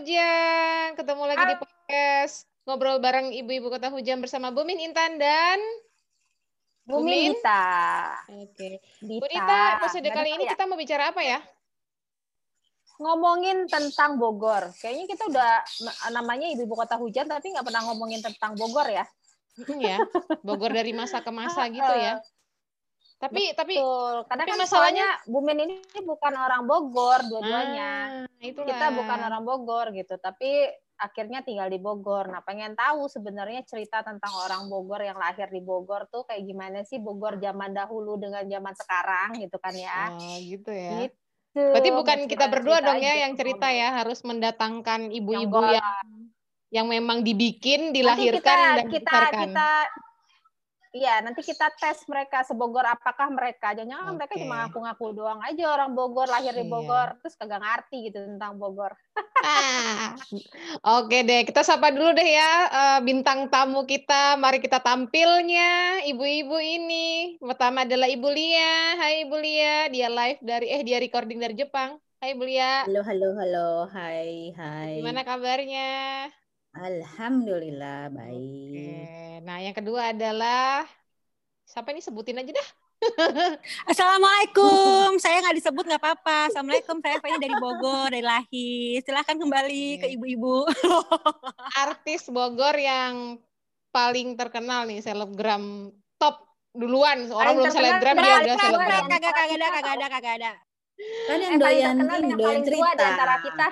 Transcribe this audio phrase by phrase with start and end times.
[0.00, 0.96] Hujan.
[0.96, 5.60] Ketemu lagi di podcast ngobrol bareng ibu-ibu Kota Hujan bersama Bumin Intan dan
[6.88, 8.16] Bumin Dita.
[8.32, 8.80] Oke.
[9.04, 10.56] Bu Dita, episode kali ini ya?
[10.56, 11.44] kita mau bicara apa ya?
[12.96, 14.72] Ngomongin tentang Bogor.
[14.80, 15.52] Kayaknya kita udah
[16.16, 19.04] namanya ibu-ibu Kota Hujan tapi nggak pernah ngomongin tentang Bogor ya.
[19.60, 20.00] Hmm, ya,
[20.40, 22.24] Bogor dari masa ke masa gitu ya.
[23.20, 24.24] Tapi tapi Betul.
[24.24, 28.24] Karena tapi kan masalahnya Bumin ini bukan orang Bogor dua-duanya.
[28.24, 28.68] Ah, itulah.
[28.72, 32.32] Kita bukan orang Bogor gitu, tapi akhirnya tinggal di Bogor.
[32.32, 36.80] Nah, pengen tahu sebenarnya cerita tentang orang Bogor yang lahir di Bogor tuh kayak gimana
[36.88, 40.16] sih Bogor zaman dahulu dengan zaman sekarang gitu kan ya.
[40.16, 41.04] Oh, gitu ya.
[41.04, 41.16] Gitu.
[41.60, 45.96] Berarti bukan kita berdua dong ya yang cerita ya, harus mendatangkan ibu-ibu Yang
[46.70, 49.70] yang memang dibikin, Nanti dilahirkan kita dan kita kita
[50.90, 53.70] Iya, nanti kita tes mereka sebogor apakah mereka.
[53.78, 54.42] Jangan mereka Oke.
[54.42, 56.60] cuma ngaku-ngaku doang aja orang Bogor, lahir Iya.
[56.60, 58.98] di Bogor, terus kagak ngerti gitu tentang Bogor.
[59.40, 60.18] Ah,
[60.98, 64.34] Oke deh, kita sapa dulu deh ya eh, bintang tamu kita.
[64.34, 67.38] Mari kita tampilnya ibu-ibu ini.
[67.38, 68.98] Pertama adalah Ibu Lia.
[68.98, 72.02] Hai Ibu Lia, dia live dari eh dia recording dari Jepang.
[72.18, 73.68] Hai Ibu Lia, Halo, halo, halo.
[73.88, 74.98] Hai, hai.
[74.98, 76.28] gimana kabarnya?
[76.70, 78.14] Alhamdulillah Oke.
[78.14, 79.38] baik.
[79.42, 80.86] Nah, yang kedua adalah
[81.64, 82.68] siapa ini sebutin aja dah.
[83.90, 85.16] Assalamualaikum.
[85.16, 86.46] saya nggak disebut nggak apa-apa.
[86.46, 87.00] Assalamualaikum.
[87.00, 89.00] Saya Feni dari Bogor, dari Lahir.
[89.02, 90.14] Silahkan kembali ke Oke.
[90.14, 90.56] ibu-ibu.
[91.74, 93.40] Artis Bogor yang
[93.90, 97.26] paling terkenal nih, selebgram top duluan.
[97.26, 98.88] Orang Paling belum selebgram dia udah selebgram.
[99.00, 100.52] yang Kagak kagak ada, kagak ada, kagak ada.
[101.26, 102.92] Kan yang Eh, paling doyan dan doyan paling tua cerita.
[102.94, 103.68] di antara kita.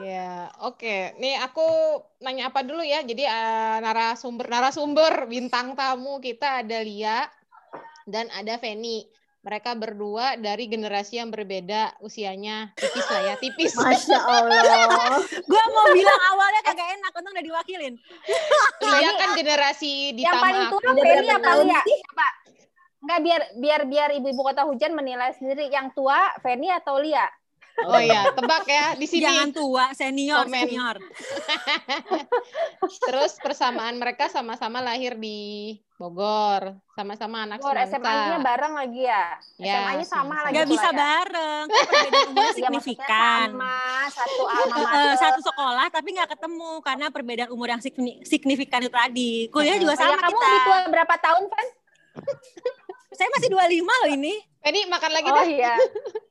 [0.00, 1.18] Iya, oke.
[1.20, 1.66] Nih aku
[2.24, 3.04] nanya apa dulu ya.
[3.04, 7.28] Jadi eh, narasumber narasumber bintang tamu kita ada Lia
[8.08, 9.04] dan ada Feni.
[9.46, 13.78] Mereka berdua dari generasi yang berbeda usianya tipis lah ya, tipis.
[13.78, 15.22] Masya Allah.
[15.50, 17.94] Gua mau bilang awalnya kagak enak, untung udah diwakilin.
[18.82, 21.80] Lia kan generasi di Yang paling tua Feni berapa apa Lia?
[21.86, 22.28] Coba.
[23.06, 27.30] Enggak biar biar biar ibu-ibu kota hujan menilai sendiri yang tua Feni atau Lia.
[27.78, 29.20] Oh iya, tebak ya di sini.
[29.22, 30.64] Jangan tua, senior, Komen.
[30.64, 30.96] senior.
[33.02, 37.76] Terus persamaan mereka sama-sama lahir di Bogor, sama-sama anak Bogor.
[37.82, 39.24] SMA-nya bareng lagi ya.
[39.56, 40.34] Ya, SMA-nya sama sama-sama.
[40.40, 40.52] lagi.
[40.52, 40.96] Nggak bisa pula ya?
[40.98, 41.64] bareng.
[41.66, 43.46] Kan perbedaan umurnya signifikan.
[43.50, 43.76] sama
[44.08, 45.12] satu alma Eh, mater.
[45.18, 49.32] satu sekolah tapi nggak ketemu karena perbedaan umur yang signi- signifikan itu tadi.
[49.48, 50.46] Kuliah juga Oh, ya, sama kamu kita.
[50.46, 51.66] lebih tua berapa tahun, Fen?
[53.12, 54.34] Saya masih 25 loh ini.
[54.58, 55.44] Feni makan lagi Oh dah.
[55.46, 55.74] iya.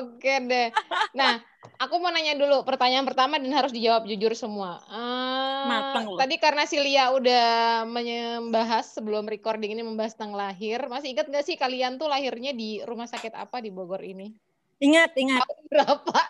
[0.00, 0.68] Oke deh.
[1.12, 1.38] Nah,
[1.78, 4.80] aku mau nanya dulu pertanyaan pertama dan harus dijawab jujur semua.
[4.88, 6.18] Eh, Mateng loh.
[6.18, 7.46] tadi karena si Lia udah
[7.86, 12.82] membahas sebelum recording ini membahas tentang lahir, masih ingat nggak sih kalian tuh lahirnya di
[12.82, 14.32] rumah sakit apa di Bogor ini?
[14.76, 15.42] Ingat, ingat.
[15.46, 16.18] Tahun berapa?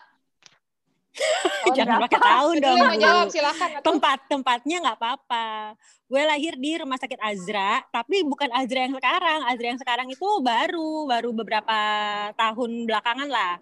[1.17, 2.05] Tahun Jangan berapa?
[2.13, 2.77] pakai tahun dong.
[2.77, 3.69] mau jawab silakan.
[3.73, 3.84] Atuh.
[3.89, 5.47] tempat tempatnya nggak apa-apa.
[6.06, 9.43] Gue lahir di rumah sakit Azra, tapi bukan Azra yang sekarang.
[9.43, 11.78] Azra yang sekarang itu baru, baru beberapa
[12.39, 13.59] tahun belakangan lah.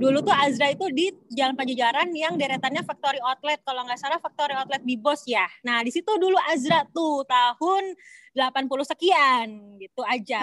[0.00, 4.56] Dulu tuh Azra itu di Jalan Pajajaran yang deretannya Factory Outlet, kalau nggak salah Factory
[4.56, 5.44] Outlet Bibos ya.
[5.68, 7.92] Nah di situ dulu Azra tuh tahun
[8.32, 10.40] 80 sekian, gitu aja.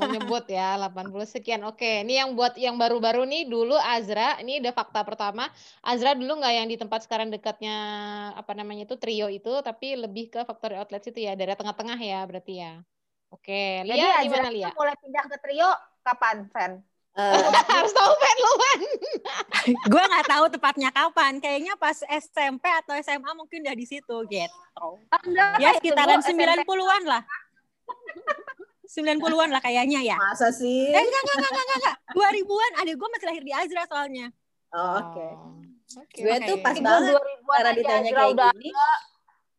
[0.00, 1.60] mau nyebut ya 80 sekian.
[1.68, 5.48] Oke, ini yang buat yang baru-baru nih dulu Azra, ini udah fakta pertama.
[5.84, 7.76] Azra dulu nggak yang di tempat sekarang dekatnya
[8.34, 12.20] apa namanya itu trio itu, tapi lebih ke factory outlet situ ya, daerah tengah-tengah ya
[12.24, 12.72] berarti ya.
[13.28, 14.68] Oke, Jadi Lia Azra gimana Lia?
[14.76, 15.70] mulai pindah ke trio
[16.04, 16.72] kapan, Fen?
[17.12, 17.32] Eh,
[17.76, 18.80] Harus tahu Fen lu Fen.
[19.92, 21.32] gue nggak tahu tepatnya kapan.
[21.40, 24.88] Kayaknya pas SMP atau SMA mungkin udah di situ gitu.
[25.08, 26.44] Berapa Ya sekitaran Bu, SMP?
[26.44, 27.22] 90-an lah.
[28.84, 30.16] 90-an lah kayaknya ya.
[30.20, 30.92] masa sih?
[30.92, 31.96] Eh enggak enggak enggak enggak enggak.
[32.12, 34.26] 2000-an adik gue masih lahir di Azra soalnya.
[34.72, 35.26] Oh, Oke.
[36.00, 36.18] Oke.
[36.20, 36.44] Gue oke.
[36.48, 38.70] tuh pas Gue banget 2000-an cara ditanya kayak udah gini.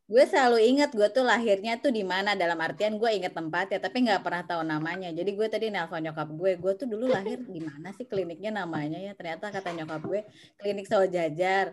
[0.03, 4.03] Gue selalu ingat gue tuh lahirnya tuh di mana dalam artian gue inget tempatnya tapi
[4.03, 5.09] nggak pernah tahu namanya.
[5.15, 9.00] Jadi gue tadi nelpon nyokap gue, gue tuh dulu lahir di mana sih kliniknya namanya
[9.00, 9.15] ya?
[9.15, 10.21] Ternyata kata nyokap gue
[10.59, 11.71] klinik Sawajajar.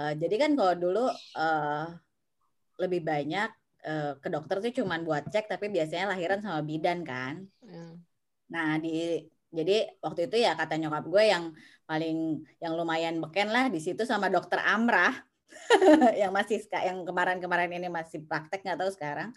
[0.00, 1.86] Eh, jadi kan kalau dulu eh,
[2.80, 3.48] lebih banyak
[3.84, 7.44] eh, ke dokter tuh cuman buat cek tapi biasanya lahiran sama bidan kan.
[7.60, 8.00] Hmm.
[8.48, 11.44] Nah, di jadi waktu itu ya kata nyokap gue yang
[11.88, 15.12] paling yang lumayan beken lah di situ sama dokter Amrah
[16.20, 19.30] yang masih yang kemarin-kemarin ini masih praktek nggak tahu sekarang.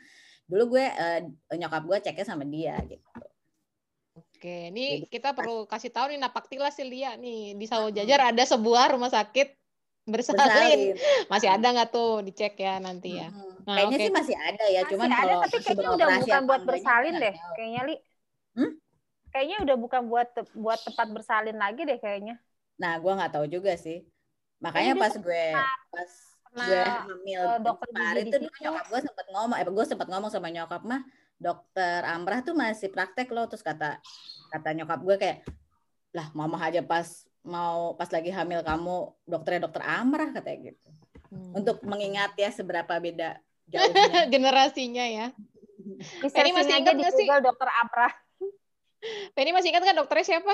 [0.48, 1.20] Dulu gue eh,
[1.56, 3.04] nyokap gue ceknya sama dia gitu.
[4.12, 8.34] Oke, ini Jadi, kita perlu kasih tahu nih napaktilah si Lia nih di Sawo Jajar
[8.34, 9.54] ada sebuah rumah sakit
[10.10, 10.42] bersalin.
[10.42, 10.80] Bersalin.
[11.30, 13.30] Masih ada nggak tuh dicek ya nanti ya.
[13.30, 13.64] Mm-mm.
[13.70, 14.04] Nah, Kayaknya oke.
[14.04, 17.36] sih masih ada ya, Masih cuman ada kalau tapi kayaknya udah bukan buat bersalin deh
[17.38, 17.54] tahu.
[17.56, 17.96] kayaknya Li.
[18.58, 18.72] Hmm?
[19.32, 22.36] Kayaknya udah bukan buat buat tempat bersalin lagi deh kayaknya.
[22.82, 24.04] Nah, gue nggak tahu juga sih.
[24.62, 25.46] Makanya pas gue
[25.90, 26.12] pas
[26.46, 28.62] pernah, gue hamil eh, dokter dulu situ.
[28.62, 31.02] nyokap gue sempat ngomong, eh gue sempat ngomong sama nyokap mah,
[31.42, 33.50] dokter Amrah tuh masih praktek loh.
[33.50, 33.98] Terus kata
[34.54, 35.38] kata nyokap gue kayak,
[36.14, 40.88] lah mama aja pas mau pas lagi hamil kamu dokternya dokter Amrah katanya gitu.
[41.34, 41.58] Hmm.
[41.58, 43.42] Untuk mengingat ya seberapa beda
[43.72, 44.30] jauhnya.
[44.30, 45.28] generasinya ya.
[46.38, 47.26] Penny masih ingat nggak sih?
[47.26, 48.14] Google dokter Amrah.
[49.34, 50.54] Penny masih ingat kan dokternya siapa?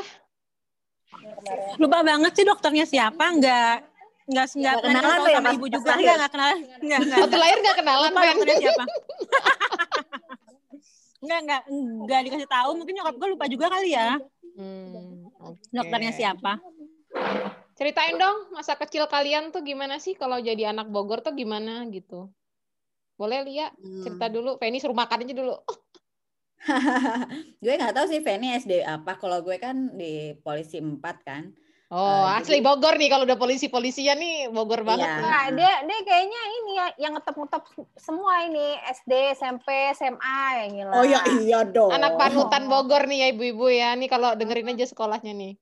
[1.80, 3.97] Lupa banget sih dokternya siapa, nggak
[4.28, 6.04] nggak nggak Nggak pernah kenalan ya, sama pas- ibu juga lahir?
[6.04, 8.36] nggak nggak kenal nggak nggak Waktu lahir gak kenalan lupa kan?
[8.58, 8.84] siapa
[11.18, 11.62] nggak nggak
[12.04, 14.10] nggak dikasih tahu mungkin nyokap gue lupa juga kali ya
[14.58, 15.70] Hmm, oke.
[15.70, 16.58] dokternya siapa
[17.74, 22.34] Ceritain dong masa kecil kalian tuh gimana sih kalau jadi anak Bogor tuh gimana gitu.
[23.14, 23.70] Boleh Lia
[24.02, 24.34] cerita Hmm.
[24.34, 24.58] dulu.
[24.58, 25.54] Penny suruh makan aja dulu.
[27.62, 29.14] gue nggak tahu sih Feni SD apa.
[29.16, 31.54] Kalau gue kan di polisi 4 kan.
[31.88, 35.24] Oh, Eh, asli jadi- Bogor nih kalau udah polisi-polisian nih Bogor banget Iya.
[35.24, 37.64] Nah, dia dia kayaknya ini ya yang ngetep-ngetep
[37.96, 40.94] semua ini SD, SMP, SMA yang gila.
[40.94, 41.88] Oh ya iya dong.
[41.88, 43.96] Anak panutan Bogor nih ya ibu-ibu ya.
[43.96, 45.54] Nih kalau dengerin aja sekolahnya nih.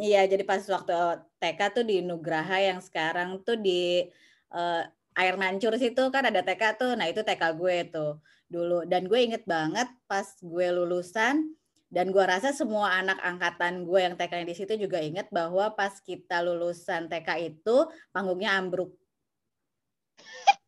[0.00, 0.96] Iya, jadi pas waktu
[1.36, 4.00] TK tuh di Nugraha yang sekarang tuh di
[4.48, 4.82] eh,
[5.14, 6.92] air mancur situ kan ada TK tuh.
[6.96, 8.16] Nah, itu TK gue tuh
[8.46, 8.88] dulu.
[8.88, 11.52] Dan gue inget banget pas gue lulusan
[11.92, 15.94] dan gue rasa semua anak angkatan gue yang TK di situ juga inget bahwa pas
[16.02, 17.76] kita lulusan TK itu
[18.10, 18.94] panggungnya ambruk.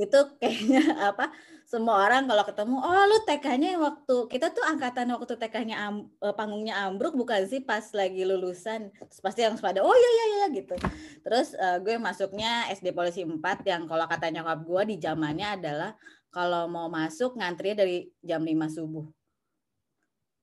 [0.00, 1.28] itu kayaknya apa
[1.70, 6.34] semua orang kalau ketemu oh lu TK-nya waktu kita tuh angkatan waktu TK-nya am- eh,
[6.34, 8.90] panggungnya ambruk bukan sih pas lagi lulusan?
[8.90, 10.74] Terus pasti yang pada oh iya iya iya gitu.
[11.22, 15.94] Terus eh, gue masuknya SD Polisi 4 yang kalau kata nyokap gue di zamannya adalah
[16.34, 19.06] kalau mau masuk ngantri dari jam 5 subuh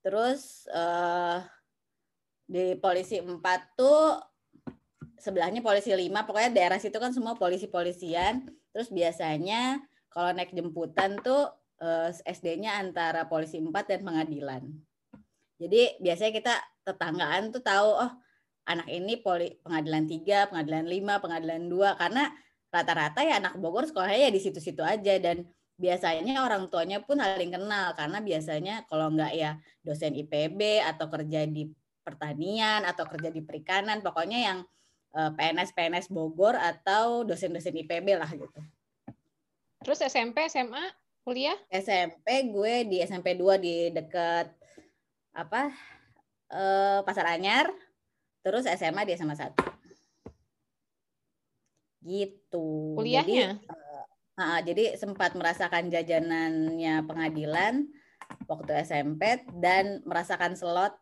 [0.07, 1.43] terus eh
[2.47, 3.43] di Polisi 4
[3.75, 4.15] tuh
[5.19, 8.47] sebelahnya Polisi 5 pokoknya daerah situ kan semua polisi-polisian.
[8.71, 11.51] Terus biasanya kalau naik jemputan tuh
[11.83, 14.63] eh, SD-nya antara polisi 4 dan pengadilan.
[15.59, 16.53] Jadi biasanya kita
[16.87, 18.11] tetanggaan tuh tahu oh
[18.63, 22.23] anak ini poli, pengadilan 3, pengadilan 5, pengadilan 2 karena
[22.71, 25.19] rata-rata ya anak Bogor sekolahnya ya di situ-situ aja.
[25.19, 25.43] Dan
[25.77, 31.45] biasanya orang tuanya pun saling kenal karena biasanya kalau enggak ya dosen IPB atau kerja
[31.45, 31.69] di
[32.01, 34.57] pertanian atau kerja di perikanan pokoknya yang
[35.13, 38.59] eh, PNS-PNS Bogor atau dosen-dosen IPB lah gitu.
[39.85, 40.81] Terus SMP, SMA,
[41.21, 41.55] kuliah?
[41.69, 44.49] SMP gue di SMP 2 di dekat
[45.37, 45.69] apa
[46.49, 47.69] eh, Pasar Anyar,
[48.41, 49.53] terus SMA di SMA 1.
[52.01, 52.67] Gitu.
[52.97, 53.61] Kuliahnya?
[53.61, 53.86] Jadi,
[54.37, 57.89] ah, jadi sempat merasakan jajanannya pengadilan
[58.45, 60.93] waktu SMP dan merasakan slot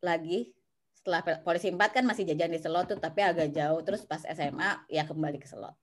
[0.00, 0.56] lagi
[0.96, 4.84] setelah polisi 4 kan masih jajan di slot tuh tapi agak jauh terus pas SMA
[4.88, 5.76] ya kembali ke slot.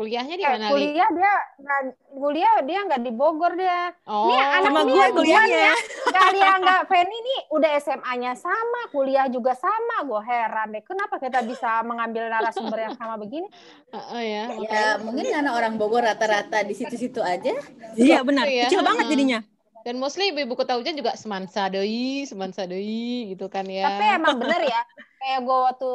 [0.00, 0.72] Kuliahnya di Eh, mana, Li?
[0.72, 1.80] kuliah dia nggak
[2.10, 3.92] kuliah dia nggak di Bogor dia.
[4.08, 5.72] Oh, Ini anak sama ini gue ya, kuliahnya
[6.10, 10.00] Kalian nggak Feni nih udah SMA-nya sama, kuliah juga sama.
[10.02, 13.44] Gue heran deh, kenapa kita bisa mengambil narasumber yang sama begini?
[13.94, 14.44] Heeh ya.
[14.64, 17.52] Ya mungkin karena orang Bogor rata-rata di situ-situ aja.
[17.92, 18.66] iya benar Iya.
[18.66, 19.40] kecil banget jadinya
[19.80, 23.88] Dan mostly ibu-ibu kota hujan juga semansa deui, semansa deui gitu kan ya.
[23.90, 24.80] Tapi emang bener ya,
[25.18, 25.92] kayak gue waktu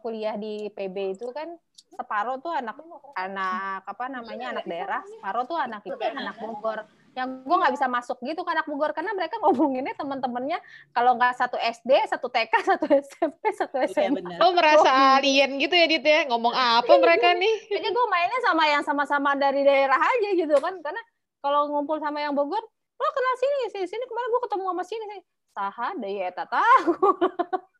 [0.00, 1.56] kuliah di PB itu kan
[1.94, 2.76] separuh tuh anak
[3.14, 6.82] anak apa namanya anak daerah, separuh tuh anak itu anak Bogor.
[7.16, 10.58] Yang gue nggak bisa masuk gitu ke anak Bogor karena mereka ngomonginnya teman-temannya
[10.92, 14.20] kalau nggak satu SD, satu TK, satu SMP, satu Iya SMA.
[14.20, 14.36] benar.
[14.36, 16.28] Lo merasa alien gitu ya Dit ya?
[16.28, 17.54] Ngomong apa mereka nih?
[17.80, 21.00] Jadi gue mainnya sama yang sama-sama dari daerah aja gitu kan, karena
[21.40, 22.60] kalau ngumpul sama yang Bogor,
[22.96, 25.18] lo kenal sini, sini, sini kemarin gue ketemu sama sini, sini.
[25.56, 26.92] Saha deh ya, tak tahu.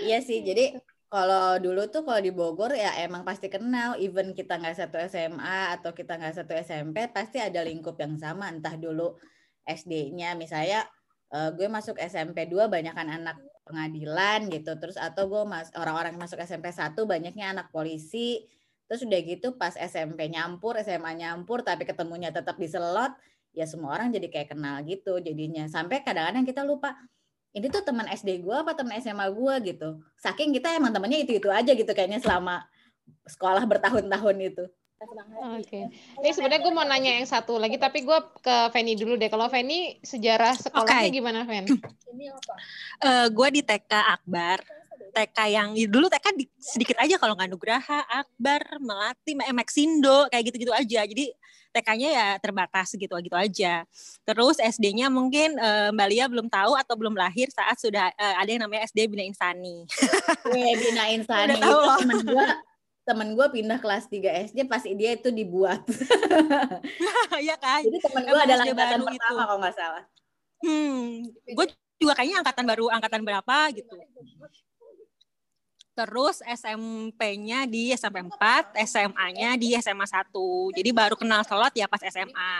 [0.00, 4.60] Iya sih, jadi kalau dulu tuh kalau di Bogor ya emang pasti kenal, even kita
[4.60, 8.52] nggak satu SMA atau kita nggak satu SMP, pasti ada lingkup yang sama.
[8.52, 9.16] Entah dulu
[9.64, 10.84] SD-nya, misalnya
[11.32, 16.40] eh, gue masuk SMP 2 banyakkan anak pengadilan gitu, terus atau gue mas orang-orang masuk
[16.44, 18.44] SMP 1 banyaknya anak polisi,
[18.88, 23.12] terus udah gitu pas SMP nyampur, SMA nyampur, tapi ketemunya tetap di selot,
[23.56, 25.68] ya semua orang jadi kayak kenal gitu jadinya.
[25.68, 26.96] Sampai kadang-kadang kita lupa,
[27.56, 29.88] ini tuh teman SD gue apa teman SMA gue gitu.
[30.20, 32.64] Saking kita emang temennya itu-itu aja gitu kayaknya selama
[33.24, 34.64] sekolah bertahun-tahun itu.
[35.54, 35.86] Oke.
[35.94, 39.30] Ini sebenarnya gue mau nanya yang satu lagi, tapi gue ke Feni dulu deh.
[39.30, 41.14] Kalau Feni sejarah sekolahnya Oke.
[41.14, 41.64] gimana, Fen?
[42.98, 44.58] Eh, gue di TK Akbar
[45.10, 50.28] TK yang ya dulu TK di, sedikit aja kalau nggak Nugraha, Akbar, Melati, eh, Maxindo
[50.30, 51.04] kayak gitu-gitu aja.
[51.04, 51.32] Jadi
[51.68, 53.84] TK-nya ya terbatas gitu-gitu aja.
[54.24, 58.48] Terus SD-nya mungkin uh, Mbak Lia belum tahu atau belum lahir saat sudah uh, ada
[58.48, 59.84] yang namanya SD Bina Insani.
[60.48, 62.46] Weh, Bina Insani temen gue
[63.08, 65.80] temen gue pindah kelas 3 SD pas dia itu dibuat.
[67.38, 67.86] Iya kan?
[67.86, 70.04] Jadi temen gue adalah angkatan pertama kalau nggak salah.
[70.58, 71.66] Hmm, gue
[72.02, 73.94] juga kayaknya angkatan baru angkatan berapa gitu.
[75.98, 80.30] Terus SMP-nya di SMP 4, SMA-nya di SMA 1.
[80.78, 82.54] Jadi baru kenal sholat ya pas SMA.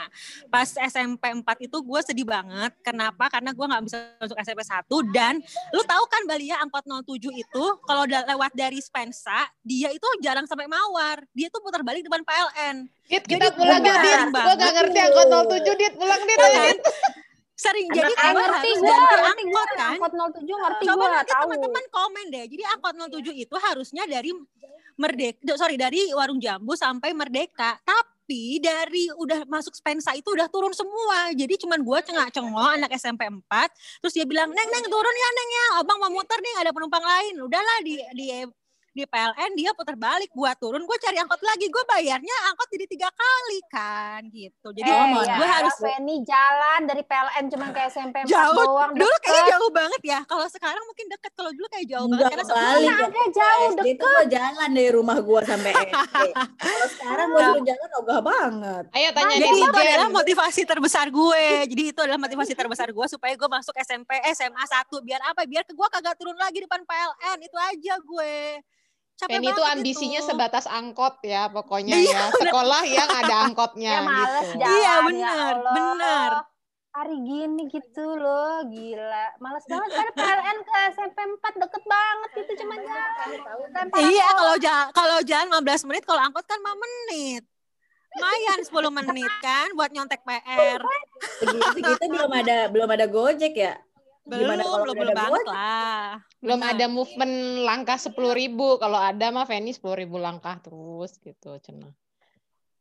[0.50, 2.75] Pas SMP 4 itu gue sedih banget.
[2.83, 3.30] Kenapa?
[3.30, 5.14] Karena gue nggak bisa masuk SMP 1.
[5.14, 5.38] Dan
[5.71, 10.50] lu tahu kan Balia angkot 07 itu kalau udah lewat dari Spensa, dia itu jarang
[10.50, 11.23] sampai Mawar.
[11.30, 12.90] Dia tuh putar balik depan PLN.
[13.07, 14.18] Dit, kita Jadi pulang ya, Dit.
[14.35, 15.95] Gue gak ngerti angkot 07, Dit.
[15.95, 16.38] Pulang, Dit.
[16.42, 16.76] Kan?
[17.58, 19.92] Sering jadi kamu harus gua, ganti angkot kan?
[19.98, 22.44] angkot 07 ngerti coba gua, nanti teman-teman komen deh.
[22.46, 24.30] Jadi angkot 07 itu harusnya dari
[24.98, 27.82] Merdeka sorry dari Warung Jambu sampai Merdeka.
[27.82, 31.34] Tapi dari udah masuk Spensa itu udah turun semua.
[31.34, 33.42] Jadi cuman gua cengak-cengok anak SMP 4
[34.06, 35.66] terus dia bilang neng neng turun ya neng ya.
[35.82, 37.34] Abang mau muter nih ada penumpang lain.
[37.42, 38.26] Udahlah di di
[38.98, 42.86] di PLN dia putar balik buat turun gue cari angkot lagi gue bayarnya angkot jadi
[42.90, 44.68] tiga kali kan gitu.
[44.74, 48.54] Jadi eh, oh, ya, gue harus Feni jalan dari PLN cuma ke SMP 4 jauh
[48.58, 52.30] doang dulu kayaknya jauh banget ya kalau sekarang mungkin deket kalau dulu kayak jauh Enggak
[52.34, 56.18] banget karena kali ada jauh SD itu gue jalan dari rumah gue sampai SD
[56.66, 58.84] kalau sekarang gue suruh jalan ogah banget.
[58.94, 61.44] Ayo tanya jadi itu adalah motivasi terbesar gue.
[61.68, 65.42] Jadi itu adalah motivasi terbesar gue supaya gue masuk SMP SMA 1 biar apa?
[65.46, 68.34] Biar ke gue kagak turun lagi depan PLN itu aja gue
[69.18, 70.28] Capek itu ambisinya itu.
[70.30, 72.38] sebatas angkot ya pokoknya iya, ya.
[72.38, 74.62] Sekolah yang ada angkotnya ya, males gitu.
[74.62, 76.30] Jalan, iya benar, ya benar.
[76.94, 79.26] Hari gini gitu loh, gila.
[79.42, 83.28] Males banget karena PLN ke SMP 4 deket banget gitu cuma jalan.
[84.06, 87.42] Iya, kalau jalan kalau jalan 15 menit, kalau angkot kan 5 menit.
[88.14, 90.80] Lumayan 10 menit kan buat nyontek PR.
[91.42, 93.75] Segitu belum ada belum ada Gojek ya?
[94.28, 96.08] Belum, Gimana kalau belum, belum banget lah.
[96.44, 96.70] Belum nah.
[96.76, 98.76] ada movement langkah sepuluh ribu.
[98.76, 101.97] Kalau ada mah Feni sepuluh ribu langkah terus gitu, cenah.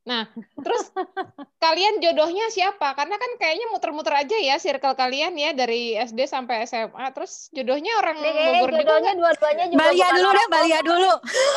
[0.08, 0.27] Nah,
[0.60, 0.92] terus
[1.63, 2.96] kalian jodohnya siapa?
[3.00, 7.16] Karena kan kayaknya muter-muter aja ya circle kalian ya dari SD sampai SMA.
[7.16, 11.12] Terus jodohnya orang Nih, Bogor jodohnya dua-duanya juga Balia dulu deh, Balia dulu.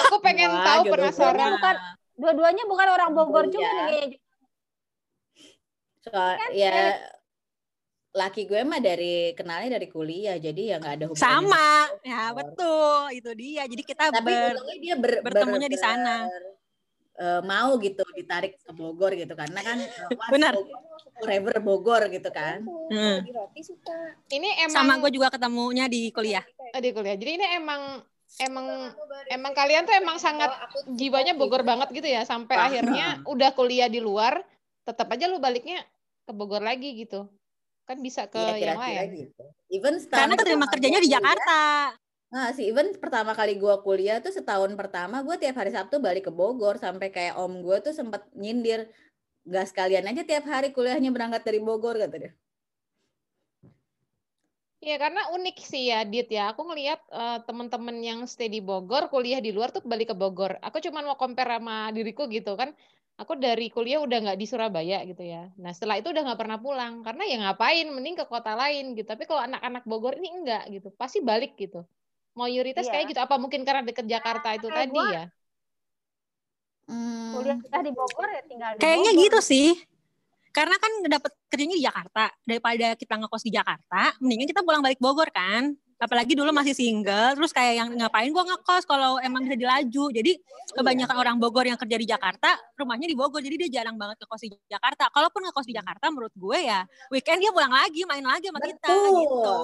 [0.07, 1.51] Aku pengen Wah, tahu penasaran.
[1.59, 1.77] Bukan
[2.15, 4.23] dua-duanya bukan orang Bogor juga nih.
[6.07, 7.11] So, kan, ya
[8.11, 11.87] laki gue mah dari kenalnya dari kuliah jadi ya nggak ada hubungan sama.
[12.03, 13.01] ya betul.
[13.15, 13.63] Itu dia.
[13.71, 16.27] Jadi kita tapi ber, dia ber, bertemunya ber, di sana.
[17.21, 19.79] uh, mau gitu ditarik ke Bogor gitu karena kan
[20.11, 20.59] uh, benar
[21.23, 22.67] forever Bogor gitu kan.
[22.91, 23.23] Hmm.
[24.35, 26.43] ini emang sama gue juga ketemunya di kuliah.
[26.75, 27.15] Oh, di kuliah.
[27.15, 28.03] Jadi ini emang
[28.43, 28.91] emang
[29.31, 30.51] emang kalian tuh emang sangat
[30.99, 32.27] jiwanya Bogor banget gitu ya.
[32.27, 34.43] Sampai akhirnya udah kuliah di luar
[34.83, 35.87] tetap aja lu baliknya
[36.27, 37.31] ke Bogor lagi gitu
[37.91, 39.27] kan bisa ke ya, yang lain.
[39.27, 39.45] Gitu.
[39.75, 41.59] Even karena terima kerjanya di Jakarta.
[42.31, 46.31] Nah, si even pertama kali gue kuliah tuh setahun pertama gue tiap hari Sabtu balik
[46.31, 48.87] ke Bogor sampai kayak om gue tuh sempat nyindir
[49.43, 52.33] gas sekalian aja tiap hari kuliahnya berangkat dari Bogor kata dia.
[54.81, 56.55] Iya karena unik sih ya Dit ya.
[56.55, 60.57] Aku ngelihat uh, teman-teman yang stay di Bogor, kuliah di luar tuh balik ke Bogor.
[60.63, 62.71] Aku cuma mau compare sama diriku gitu kan
[63.21, 65.53] aku dari kuliah udah nggak di Surabaya gitu ya.
[65.61, 69.05] Nah setelah itu udah nggak pernah pulang karena ya ngapain, mending ke kota lain gitu.
[69.05, 71.85] Tapi kalau anak-anak Bogor ini enggak gitu, pasti balik gitu.
[72.33, 72.93] Mayoritas iya.
[72.97, 73.21] kayak gitu.
[73.21, 75.25] Apa mungkin karena deket Jakarta itu tadi gua, ya?
[76.89, 77.37] Hmm.
[77.37, 79.25] Kuliah di Bogor ya tinggal di Kayaknya Bogor.
[79.29, 79.69] gitu sih.
[80.51, 84.99] Karena kan dapat kerjanya di Jakarta daripada kita ngekos di Jakarta, mendingan kita pulang balik
[84.99, 89.61] Bogor kan apalagi dulu masih single terus kayak yang ngapain gue ngekos kalau emang bisa
[89.61, 90.33] dilaju jadi
[90.73, 94.49] kebanyakan orang Bogor yang kerja di Jakarta rumahnya di Bogor jadi dia jarang banget ngekos
[94.49, 98.49] di Jakarta kalaupun ngekos di Jakarta menurut gue ya weekend dia pulang lagi main lagi
[98.49, 99.57] sama kita gitu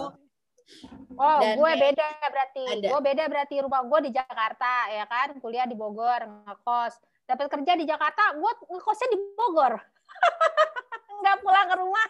[1.16, 2.64] Oh, Dan gue beda berarti.
[2.82, 6.98] Gue beda berarti rumah gue di Jakarta ya kan, kuliah di Bogor, ngekos.
[7.22, 9.78] Dapat kerja di Jakarta, gue ngekosnya di Bogor.
[11.22, 12.08] Nggak pulang ke rumah.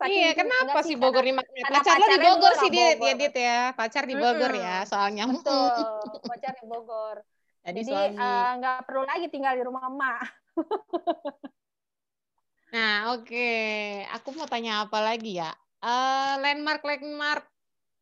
[0.00, 1.68] Saking iya, kenapa sih Bogor magnet?
[1.68, 2.96] Pacar lo di Bogor sih, Dit.
[3.04, 3.76] Ya, Dit ya.
[3.76, 4.64] Pacar di Bogor hmm.
[4.64, 5.28] ya, soalnya.
[5.28, 6.00] Betul,
[6.32, 7.20] pacar di Bogor.
[7.60, 10.24] Jadi, Jadi uh, nggak perlu lagi tinggal di rumah emak.
[12.74, 13.28] nah, oke.
[13.28, 14.08] Okay.
[14.16, 15.52] Aku mau tanya apa lagi ya?
[15.84, 17.44] Uh, landmark landmark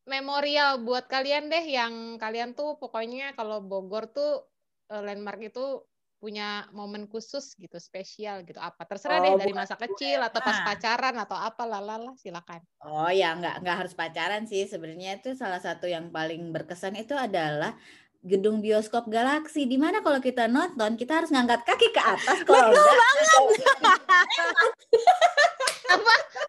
[0.07, 4.47] memorial buat kalian deh yang kalian tuh pokoknya kalau Bogor tuh
[4.95, 5.83] uh, landmark itu
[6.19, 8.83] punya momen khusus gitu, spesial gitu apa?
[8.85, 10.75] Terserah deh Oh, dari bukan masa kecil atau pas Ah.
[10.75, 12.61] pacaran atau apa lalala silakan.
[12.83, 17.15] Oh ya nggak nggak harus pacaran sih sebenarnya itu salah satu yang paling berkesan itu
[17.15, 17.79] adalah
[18.19, 22.75] gedung bioskop Galaxy di mana kalau kita nonton kita harus ngangkat kaki ke atas kalau
[22.75, 22.83] enggak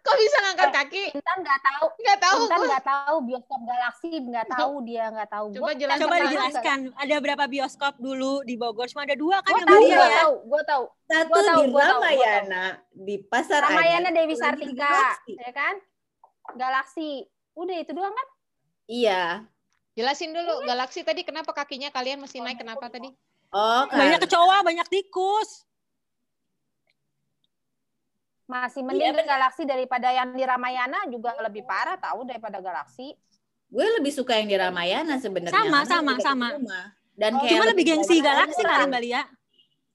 [0.00, 1.04] Kok bisa ngangkat kaki?
[1.12, 2.68] Intan nggak tahu Nggak tahu Intan gua.
[2.68, 6.02] nggak tahu bioskop galaksi nggak tahu dia nggak tahu Coba Gua jelaskan.
[6.04, 8.86] Coba dijelaskan, ada berapa bioskop dulu di Bogor?
[8.86, 10.08] Cuma ada dua kan yang tahu ya?
[10.24, 14.34] tahu gue tahu satu Gua tahu, di gua tahu, gua Ramayana di pasar Ramayana Dewi
[14.36, 14.94] satu di Sartika
[15.26, 15.74] ya kan
[16.54, 17.08] galaksi
[17.54, 18.28] udah itu doang kan
[18.86, 19.46] Iya.
[19.94, 23.06] Jelasin dulu galaksi tadi kenapa kakinya kalian mesti naik kenapa tadi?
[23.50, 24.26] Oh, Banyak kan.
[24.26, 25.62] kecoa, banyak tikus.
[28.50, 29.28] Masih Iya, mending benar.
[29.30, 33.14] galaksi daripada yang di Ramayana juga lebih parah tahu daripada galaksi
[33.70, 35.54] Gue lebih suka yang di Ramayana sebenarnya.
[35.54, 36.46] Sama, sama, sama.
[36.58, 36.90] rumah.
[37.14, 39.22] Dan Oh, kayak Cuma lebih gengsi galaksi kali Mbak Lia.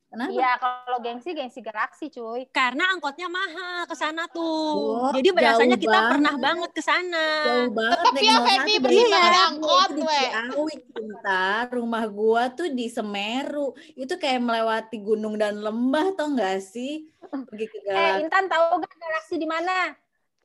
[0.06, 0.32] Kenapa?
[0.32, 5.02] Iya kalau gengsi gengsi galaksi cuy Karena angkotnya mahal ke sana tuh.
[5.02, 6.46] Oh, Jadi biasanya jauh kita pernah banget.
[6.46, 7.26] banget ke sana.
[7.44, 10.22] Jauh banget naik ya, 01 Feby, dari berdiri rumah ada gua angkot, we.
[10.24, 16.62] Ciawi cinta rumah gua tuh di Semeru itu kayak melewati gunung dan lembah tau gak
[16.62, 19.92] sih pergi ke eh Galaxy Intan tahu gak galaksi di mana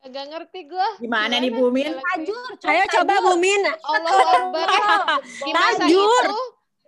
[0.00, 0.88] Agak ngerti gua.
[0.97, 2.09] gimana nih Bumin Galaksi?
[2.25, 3.14] tajur cuy Ayo coba.
[3.23, 3.61] Bumin.
[3.85, 4.67] Allah Akbar.
[5.47, 6.25] Tajur.
[6.25, 6.40] itu,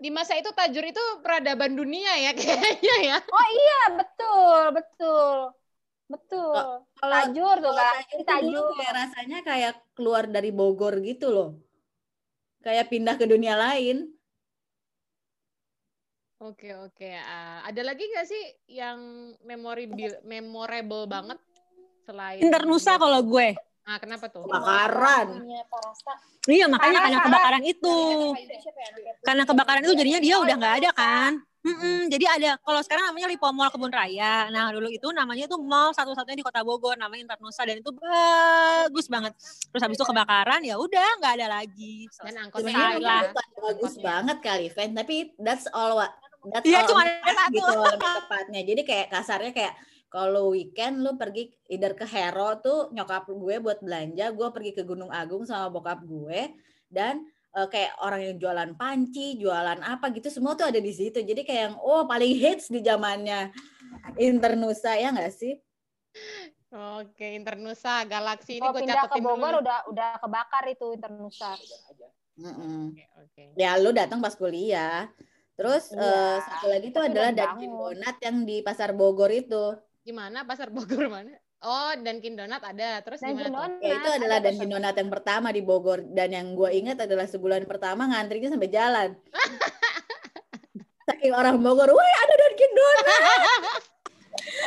[0.02, 3.18] di masa itu tajur itu peradaban dunia ya kayaknya ya.
[3.22, 5.30] oh iya betul betul
[6.10, 6.54] betul
[6.98, 11.50] kalau tajur tuh galaksi Tajur tajur kayak rasanya kayak keluar dari Bogor gitu loh
[12.66, 14.10] kayak pindah ke dunia lain
[16.42, 17.06] Oke oke.
[17.22, 18.98] Ah, ada lagi nggak sih yang
[19.46, 19.86] memori
[20.26, 21.38] memorable banget
[22.02, 23.54] selain Internusa kalau gue.
[23.82, 24.46] Ah kenapa tuh?
[24.46, 25.42] kebakaran
[26.44, 27.96] Iya makanya karena kebakaran itu.
[29.20, 31.32] Karena kebakaran itu jadinya dia udah nggak ada kan.
[31.62, 34.50] Mm-mm, jadi ada kalau sekarang namanya Lipo Mall Kebun Raya.
[34.50, 39.06] Nah dulu itu namanya itu mall satu-satunya di Kota Bogor namanya Internusa dan itu bagus
[39.06, 39.30] banget.
[39.70, 42.10] Terus habis itu kebakaran ya udah nggak ada lagi.
[42.18, 43.22] Dan angkotnya sebenarnya hilang.
[43.22, 44.02] itu bukan bagus Angkotnya.
[44.02, 46.10] banget kali Ven tapi that's all what
[46.50, 47.54] that's Iya, all cuma ada satu.
[47.54, 49.74] gitu lebih tepatnya jadi kayak kasarnya kayak
[50.12, 54.82] kalau weekend lu pergi either ke Hero tuh nyokap gue buat belanja gue pergi ke
[54.84, 56.52] Gunung Agung sama bokap gue
[56.92, 57.24] dan
[57.56, 61.40] eh, kayak orang yang jualan panci jualan apa gitu semua tuh ada di situ jadi
[61.40, 63.48] kayak yang oh paling hits di zamannya
[64.20, 65.56] Internusa ya nggak sih
[66.72, 69.36] Oke, Internusa, Galaksi ini gue pindah ke catetin dulu.
[69.36, 69.60] Bogor nih.
[69.60, 71.52] udah udah kebakar itu Internusa
[72.32, 72.96] Mm-mm.
[72.96, 73.44] Oke, oke.
[73.60, 75.04] ya lu datang pas kuliah
[75.52, 77.92] terus Iya, eh, satu lagi tuh tapi adalah bangun.
[77.92, 81.38] Donat yang di pasar Bogor itu Gimana pasar Bogor mana?
[81.62, 82.98] Oh, Dunkin Donat ada.
[83.06, 83.54] Terus Dunkin gimana tuh?
[83.54, 83.86] Donat.
[83.86, 87.26] Ya itu adalah ada Dunkin Donat yang pertama di Bogor dan yang gue ingat adalah
[87.30, 89.14] sebulan pertama ngantrinya sampai jalan.
[91.06, 93.06] Saking orang Bogor, wah ada Dunkin Donat.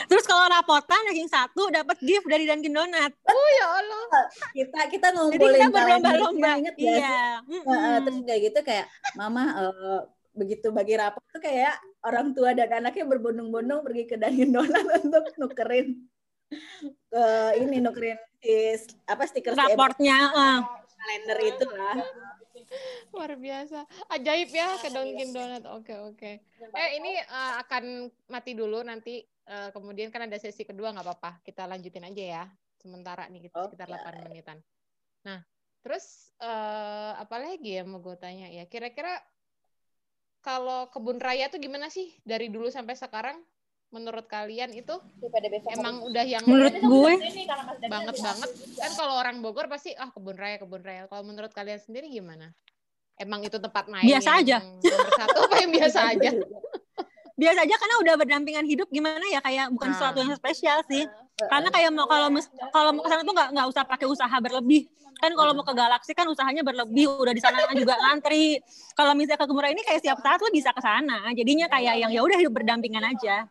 [0.07, 3.11] Terus kalau rapotan ranking satu dapat gift dari Dunkin Donat.
[3.27, 4.03] Oh ya Allah.
[4.55, 6.51] Kita kita Jadi ngumpulin kita berlomba-lomba.
[6.79, 6.87] sih?
[6.87, 7.43] Iya.
[7.43, 7.95] Heeh, mm-mm.
[8.07, 8.85] terus kayak gitu kayak
[9.19, 9.99] mama eh,
[10.35, 15.25] begitu bagi rapot tuh kayak orang tua dan anaknya berbondong-bondong pergi ke Dunkin Donat untuk
[15.39, 16.05] nukerin
[17.09, 17.25] ke
[17.63, 20.17] ini nukerin is, apa stiker Raportnya.
[20.29, 20.59] eh.
[20.95, 21.97] kalender itu lah.
[23.13, 23.85] Luar biasa.
[24.13, 25.63] Ajaib ya ke Dunkin Donat.
[25.69, 26.31] Oke, oke.
[26.61, 31.31] Eh, ini eh, akan mati dulu nanti eh, kemudian kan ada sesi kedua nggak apa-apa.
[31.45, 32.43] Kita lanjutin aja ya.
[32.81, 34.01] Sementara nih kita sekitar Oke.
[34.01, 34.57] 8 menitan.
[35.25, 35.41] Nah,
[35.81, 38.65] terus eh, apa lagi ya mau gue tanya ya?
[38.65, 39.17] Kira-kira
[40.45, 43.41] kalau kebun raya tuh gimana sih dari dulu sampai sekarang?
[43.89, 44.91] Menurut kalian itu
[45.71, 47.13] emang udah yang Menurut gue
[47.85, 51.79] banget banget kan kalau orang Bogor pasti ah kebun raya kebun raya kalau menurut kalian
[51.79, 52.51] sendiri gimana
[53.15, 54.57] emang itu tempat main Biasa yang aja.
[54.83, 56.29] nomor satu apa yang biasa aja
[57.41, 59.95] biasa aja karena udah berdampingan hidup gimana ya kayak bukan Nah.
[59.95, 61.03] sesuatu yang spesial sih.
[61.35, 62.31] Karena kayak mau kalau
[62.71, 64.87] kalau mau ke sana tuh nggak nggak usah pakai usaha berlebih.
[65.19, 68.59] Kan kalau mau ke galaksi kan usahanya berlebih, udah di sana juga ngantri.
[68.95, 71.31] Kalau misalnya ke Gemura ini kayak setiap saat lu bisa ke sana.
[71.35, 73.47] Jadinya kayak yang ya udah hidup berdampingan aja.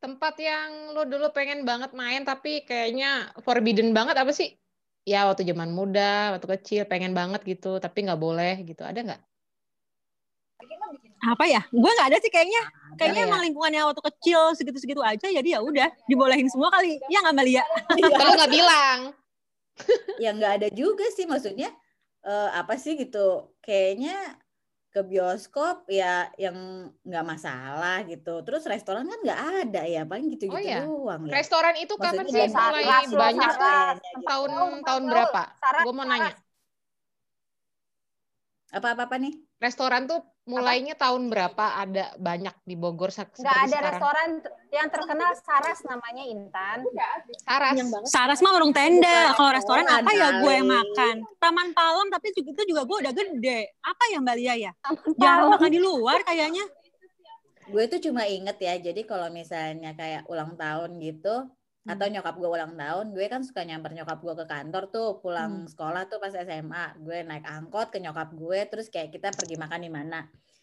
[0.00, 4.56] Tempat yang lo dulu pengen banget main tapi kayaknya forbidden banget apa sih
[5.04, 9.20] ya waktu zaman muda waktu kecil pengen banget gitu tapi nggak boleh gitu ada nggak
[11.20, 11.60] Apa ya?
[11.68, 12.62] Gue nggak ada sih kayaknya.
[12.96, 13.28] Kayaknya ya.
[13.28, 16.96] emang lingkungannya waktu kecil segitu-segitu aja jadi ya udah dibolehin semua kali.
[17.12, 17.64] Ya nggak Malia?
[18.20, 19.00] kalau nggak bilang
[20.20, 21.72] ya nggak ada juga sih maksudnya
[22.24, 24.36] eh, apa sih gitu kayaknya
[24.90, 30.50] ke bioskop ya yang nggak masalah gitu terus restoran kan nggak ada ya paling gitu
[30.50, 30.82] gitu Oh iya.
[30.82, 33.56] doang ya restoran itu kapan sih ya, mulai banyak Saras.
[33.56, 34.26] kayaknya gitu.
[34.26, 35.10] tahun Tahu, tahun tahu.
[35.14, 35.42] berapa
[35.86, 36.32] gue mau nanya
[38.70, 40.18] apa apa apa nih restoran tuh
[40.48, 43.92] mulainya tahun berapa ada banyak di Bogor Nggak seperti ada sekarang?
[43.92, 44.28] restoran
[44.72, 46.78] yang terkenal Saras namanya Intan.
[47.44, 47.76] Saras.
[48.08, 49.30] Saras mah warung tenda.
[49.36, 51.14] Kalau restoran Oh, apa ya gue yang makan?
[51.38, 53.60] Taman Palem tapi juga itu juga gue udah gede.
[53.78, 54.72] Apa ya Mbak Lia ya?
[55.14, 56.64] Jarang makan di luar kayaknya.
[57.70, 61.46] gue tuh cuma inget ya jadi kalau misalnya kayak ulang tahun gitu
[61.80, 65.64] atau nyokap gue ulang tahun gue kan suka nyamper nyokap gue ke kantor tuh pulang
[65.64, 69.80] sekolah tuh pas SMA gue naik angkot ke nyokap gue terus kayak kita pergi makan
[69.80, 70.20] di mana.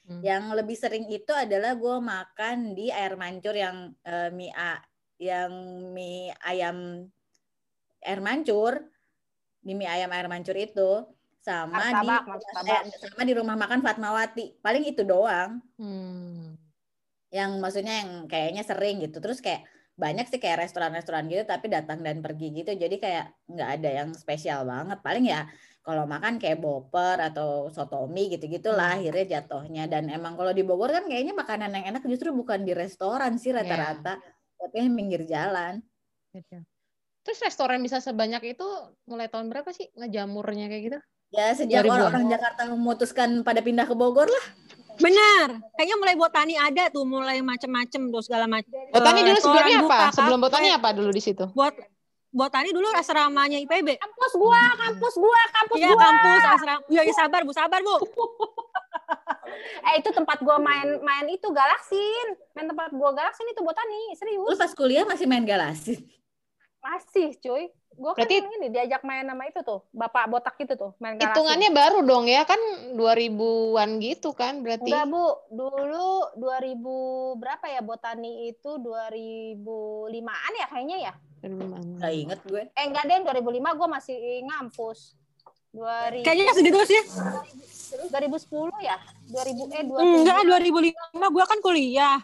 [0.07, 0.23] Hmm.
[0.23, 4.79] yang lebih sering itu adalah gue makan di air mancur yang eh, mie a-
[5.19, 5.51] yang
[5.91, 7.09] mie ayam
[7.99, 8.87] air mancur
[9.59, 11.03] di mie ayam air mancur itu.
[11.43, 12.23] Sama di martabak.
[12.87, 14.63] eh, sama di rumah makan Fatmawati.
[14.63, 15.59] Paling itu doang.
[15.75, 16.55] Hmm.
[17.27, 19.19] yang maksudnya yang kayaknya sering gitu.
[19.19, 22.71] Terus kayak banyak sih kayak restoran-restoran gitu tapi datang dan pergi gitu.
[22.77, 25.01] Jadi kayak nggak ada yang spesial banget.
[25.01, 25.49] Paling ya
[25.81, 29.89] kalau makan kayak boper atau sotomi gitu gitulah akhirnya jatuhnya.
[29.89, 33.49] Dan emang kalau di Bogor kan kayaknya makanan yang enak justru bukan di restoran sih
[33.49, 34.21] rata-rata
[34.57, 35.81] tapi yang pinggir jalan.
[36.29, 36.61] Gitu.
[37.25, 38.67] Terus restoran bisa sebanyak itu
[39.09, 40.99] mulai tahun berapa sih ngejamurnya kayak gitu?
[41.31, 41.91] ya sejak 2000-an.
[41.91, 44.45] orang-orang Jakarta memutuskan pada pindah ke Bogor lah
[44.97, 45.47] Benar.
[45.77, 48.73] Kayaknya mulai botani ada tuh, mulai macem-macem tuh segala macam.
[48.89, 50.13] Botani dulu restoran sebelumnya buka, apa?
[50.13, 50.45] Sebelum kafe.
[50.49, 51.45] botani apa dulu di situ?
[51.53, 51.73] Buat
[52.33, 53.87] botani dulu asramanya IPB.
[53.97, 56.01] Kampus gua, kampus gua, kampus Iya gua.
[56.01, 56.81] kampus asrama.
[56.89, 57.95] Iya ya, sabar bu, sabar bu.
[59.87, 62.27] Eh itu tempat gua main main itu galaksin.
[62.53, 64.59] Main tempat gua galaksin itu botani, lu serius.
[64.59, 66.03] pas kuliah masih main galasin
[66.81, 67.67] Masih, cuy.
[67.97, 71.17] Gua kan Berarti- yang ini diajak main sama itu tuh, bapak botak itu tuh, main
[71.17, 71.33] galaksin.
[71.33, 72.61] Hitungannya baru dong ya kan
[72.93, 74.85] 2000-an gitu kan berarti.
[74.85, 75.25] Enggak, Bu.
[75.49, 76.93] Dulu 2000
[77.41, 81.13] berapa ya botani itu 2005-an ya kayaknya ya?
[81.47, 85.17] nggak inget gue Eh enggak deh, 2005 gua masih ngampus.
[85.73, 87.01] 2000 Kayaknya segitu sih.
[88.13, 88.97] 2010 ya?
[89.25, 92.21] 2000 eh 2000 Enggak, 2005 gua kan kuliah.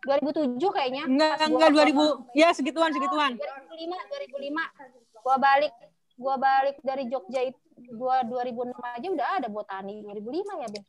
[0.00, 1.04] 2007 kayaknya.
[1.04, 2.04] Enggak, enggak ke- 2000.
[2.32, 3.36] Ya segituan, segituan.
[3.36, 4.64] 2005, 2005.
[5.20, 5.72] Gua balik
[6.16, 7.60] gua balik dari Jogja itu
[7.96, 10.80] gua 2006 aja udah ada botani 2005 ya, Be.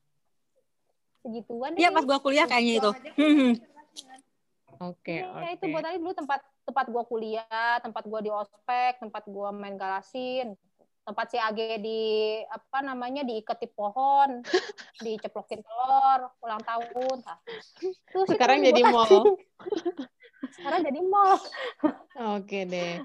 [1.21, 1.80] Segituan deh.
[1.80, 2.91] Iya pas gua kuliah kayaknya itu.
[3.19, 3.54] Hmm.
[4.82, 5.74] Oke, Ya, itu oke.
[5.78, 10.58] botani dulu tempat tempat gua kuliah, tempat gua di ospek, tempat gua main galasin,
[11.01, 12.01] tempat si Age di
[12.45, 14.41] apa namanya diikat di pohon,
[15.05, 17.17] diceplokin telur, ulang tahun.
[17.25, 17.37] Nah,
[17.81, 19.37] itu Sekarang di jadi mall.
[20.55, 21.37] Sekarang jadi mall.
[22.37, 23.01] Oke deh.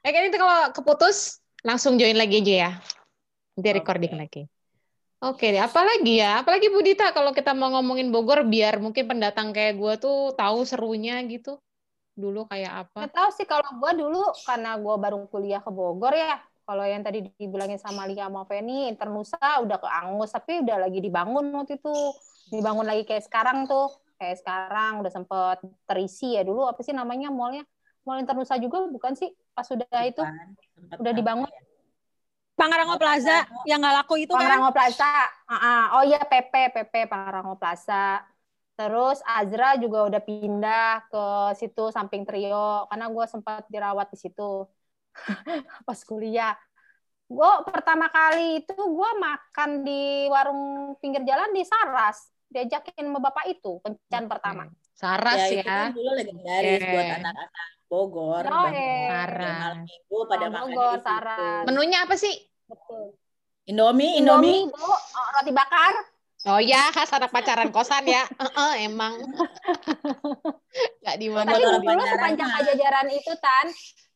[0.00, 2.70] Eh kan itu kalau keputus langsung join lagi aja ya.
[3.54, 4.42] Nanti recording lagi.
[5.20, 6.40] Oke deh, apalagi ya?
[6.40, 10.64] Apalagi Bu Dita kalau kita mau ngomongin Bogor biar mungkin pendatang kayak gue tuh tahu
[10.64, 11.60] serunya gitu.
[12.16, 13.04] Dulu kayak apa?
[13.04, 16.40] Nggak tahu sih kalau gua dulu karena gua baru kuliah ke Bogor ya.
[16.70, 21.02] Kalau yang tadi dibilangin sama Lia sama Feni, Internusa udah ke Angus, tapi udah lagi
[21.02, 22.14] dibangun waktu itu.
[22.54, 23.90] Dibangun lagi kayak sekarang tuh.
[24.22, 26.70] Kayak sekarang udah sempet terisi ya dulu.
[26.70, 27.66] Apa sih namanya mallnya?
[28.06, 29.34] Mall Internusa juga bukan sih?
[29.50, 30.22] Pas udah itu
[30.94, 31.50] udah dibangun.
[31.50, 31.62] ya?
[32.54, 34.38] Pangrango Plaza yang nggak laku itu kan.
[34.38, 35.10] Pangrango Plaza.
[35.50, 35.82] Ah, ah.
[35.98, 38.22] Oh iya PP, PP Pangrango Plaza.
[38.78, 41.24] Terus Azra juga udah pindah ke
[41.58, 44.70] situ samping Trio karena gue sempat dirawat di situ
[45.88, 46.54] pas kuliah.
[47.30, 52.34] Gue pertama kali itu gue makan di warung pinggir jalan di Saras.
[52.50, 54.66] Diajakin sama bapak itu kencan pertama.
[54.90, 55.52] Saras ya, ya.
[55.54, 56.90] itu kan dulu legendaris Oke.
[56.90, 57.48] buat anak-anak
[57.90, 59.08] Bogor Oh, bangun eh.
[59.10, 60.98] malam minggu pada makan Bogor.
[61.02, 61.62] Saras.
[61.70, 62.34] Menunya apa sih?
[62.66, 63.14] Betul.
[63.70, 64.66] Indomie, Indomie.
[64.66, 65.94] Indomie, Bu, oh, roti bakar.
[66.48, 68.24] Oh ya, khas anak pacaran kosan ya.
[68.40, 69.12] Heeh, emang.
[71.04, 73.66] Gak di mana Tapi dulu sepanjang pajajaran itu tan,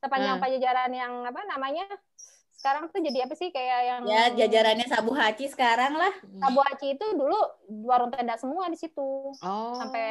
[0.01, 0.41] sepanjang Ah.
[0.41, 1.85] pajajaran yang apa namanya?
[2.57, 6.09] Sekarang tuh jadi apa sih kayak yang Ya jajarannya Sabu Haci sekarang lah.
[6.41, 7.37] Sabu Haci itu dulu
[7.85, 9.37] warung tenda semua di situ.
[9.45, 9.77] Oh.
[9.77, 10.05] Sampai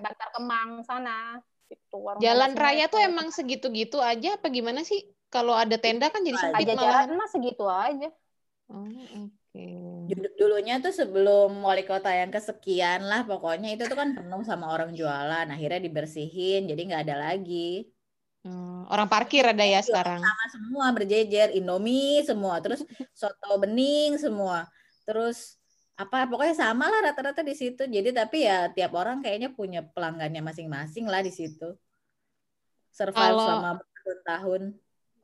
[0.00, 1.36] Bantar Kemang sana.
[1.68, 2.96] Itu warung Jalan raya itu.
[2.96, 5.04] tuh emang segitu-gitu aja apa gimana sih?
[5.28, 7.18] Kalau ada tenda kan jadi sempit pajajaran malah.
[7.20, 8.08] mah segitu aja.
[8.72, 8.88] Oh,
[10.08, 14.72] Dulu- Dulunya tuh sebelum wali kota yang kesekian lah pokoknya itu tuh kan penuh sama
[14.72, 15.46] orang jualan.
[15.48, 17.88] Akhirnya dibersihin jadi nggak ada lagi.
[18.46, 20.22] Hmm, orang parkir ada ya sekarang.
[20.22, 24.64] Sama semua berjejer Indomie semua, terus soto bening semua.
[25.04, 25.58] Terus
[25.98, 27.82] apa pokoknya sama lah rata-rata di situ.
[27.84, 31.74] Jadi tapi ya tiap orang kayaknya punya pelanggannya masing-masing lah di situ.
[32.94, 34.62] Survive Kalau- selama bertahun-tahun.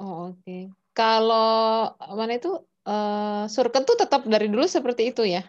[0.03, 0.59] Oh, oke.
[0.95, 2.51] Kalau mana itu
[2.85, 5.43] eh Surken tuh tetap dari dulu seperti itu ya?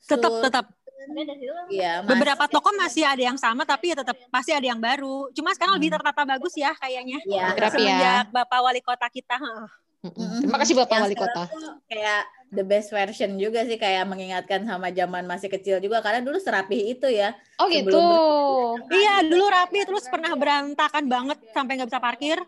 [0.00, 0.64] Tetap, Sur- tetap.
[1.68, 5.32] Iya, mas- Beberapa toko masih ada yang sama, tapi ya tetap pasti ada yang baru.
[5.32, 5.96] Cuma sekarang lebih Hmm.
[6.00, 7.18] tertata bagus ya kayaknya.
[7.24, 7.46] Iya.
[7.52, 7.68] Ya.
[7.68, 9.36] Semenjak Bapak Wali Kota kita.
[9.36, 9.68] heeh.
[10.00, 10.40] Mm-mm.
[10.40, 11.42] Terima kasih Bapak Yang Wali Kota.
[11.84, 16.40] kayak the best version juga sih kayak mengingatkan sama zaman masih kecil juga karena dulu
[16.40, 17.36] serapih itu ya.
[17.56, 18.00] Oh Sebelum gitu.
[18.96, 22.38] Iya, dulu rapi terus pernah berantakan banget sampai nggak bisa parkir.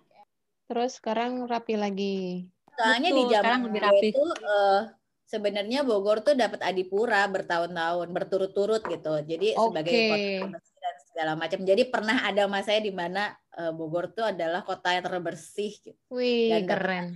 [0.65, 2.49] Terus sekarang rapi lagi.
[2.73, 4.09] Soalnya di Betul, sekarang zaman lebih rapi.
[4.11, 4.81] itu eh,
[5.25, 9.15] sebenarnya Bogor tuh dapat adipura bertahun-tahun berturut-turut gitu.
[9.23, 10.11] Jadi sebagai Oke.
[10.41, 11.61] kota dan segala macam.
[11.63, 16.51] Jadi pernah ada masanya di mana eh, Bogor tuh adalah kota yang terbersih gitu, Wih,
[16.51, 17.07] Dan keren.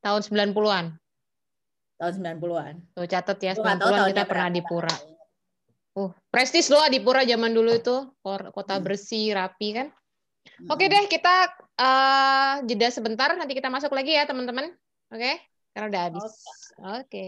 [0.00, 0.96] Tahun 90-an.
[1.94, 2.74] tahun 90-an.
[2.90, 4.56] Tuh catat ya, Gue nggak tahu 90-an kita pernah berapa.
[4.56, 4.94] di Pura.
[5.90, 7.96] Uh, prestis loh Adipura zaman dulu itu.
[8.50, 8.82] Kota Hmm.
[8.82, 9.88] bersih, rapi kan.
[10.64, 13.32] Oke deh, kita eh, jeda sebentar.
[13.34, 14.68] Nanti kita masuk lagi ya, teman-teman.
[15.08, 15.40] Oke?
[15.72, 16.26] Karena udah habis.
[17.00, 17.26] Oke.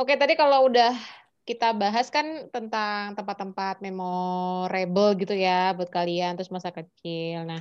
[0.00, 0.96] Oke, tadi kalau udah
[1.44, 7.44] kita bahas kan tentang tempat-tempat memorable gitu ya buat kalian, terus masa kecil.
[7.44, 7.60] Nah,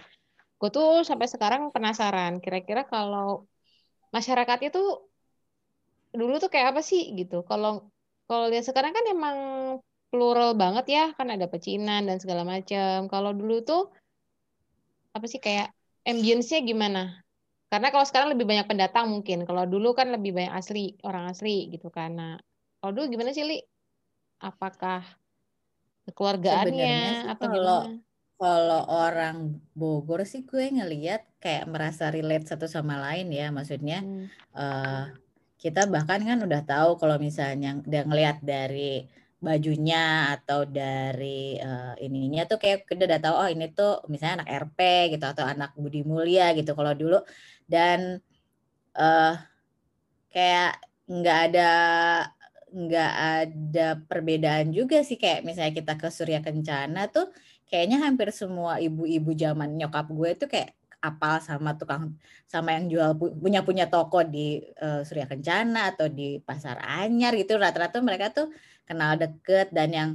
[0.56, 3.44] gue tuh sampai sekarang penasaran, kira-kira kalau
[4.16, 4.80] masyarakat itu
[6.16, 7.44] dulu tuh kayak apa sih gitu?
[7.44, 7.92] Kalau
[8.24, 9.38] kalau lihat sekarang kan emang
[10.12, 13.06] plural banget ya, kan ada pecinan dan segala macam.
[13.14, 13.82] Kalau dulu tuh
[15.16, 15.68] apa sih kayak
[16.10, 17.00] ambience-nya gimana?
[17.70, 19.46] Karena kalau sekarang lebih banyak pendatang mungkin.
[19.46, 21.94] Kalau dulu kan lebih banyak asli, orang asli gitu.
[21.94, 22.42] Nah,
[22.82, 23.58] kalau dulu gimana sih, Li?
[24.42, 25.06] Apakah
[27.22, 28.02] sih atau kalau gimana?
[28.40, 33.52] kalau orang Bogor sih gue ngelihat kayak merasa relate satu sama lain ya.
[33.54, 34.26] Maksudnya Hmm.
[34.58, 35.04] eh,
[35.60, 39.06] kita bahkan kan udah tahu kalau misalnya udah ngelihat dari
[39.48, 39.98] bajunya
[40.36, 44.80] atau dari eh, ininya tuh kayak kita udah tahu oh ini tuh misalnya anak RP
[45.16, 47.18] gitu atau anak Budi Mulia gitu kalau dulu.
[47.74, 48.00] Dan
[49.00, 49.34] eh
[50.34, 50.72] kayak
[51.10, 51.62] nggak ada
[52.70, 55.18] nggak ada perbedaan juga sih.
[55.18, 57.34] Kayak misalnya kita ke Surya Kencana tuh
[57.70, 63.12] kayaknya hampir semua ibu-ibu zaman nyokap gue tuh kayak apal sama tukang sama yang jual
[63.16, 67.58] pu- punya punya toko di eh, Surya Kencana atau di Pasar Anyar gitu.
[67.58, 68.52] Rata-rata mereka tuh
[68.90, 70.10] kenal deket dan yang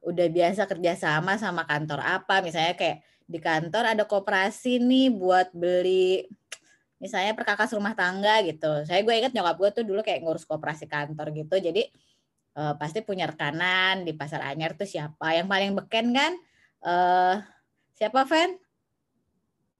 [0.00, 2.40] udah biasa kerjasama sama kantor apa.
[2.40, 6.24] Misalnya kayak di kantor ada koperasi nih buat beli
[6.96, 8.88] misalnya perkakas rumah tangga gitu.
[8.88, 11.60] Saya gue inget nyokap gue tuh dulu kayak ngurus koperasi kantor gitu.
[11.60, 11.82] Jadi
[12.56, 15.36] eh, pasti punya rekanan di Pasar Anyar tuh siapa.
[15.36, 16.32] Yang paling beken kan
[16.84, 17.36] eh
[17.94, 18.56] siapa Ven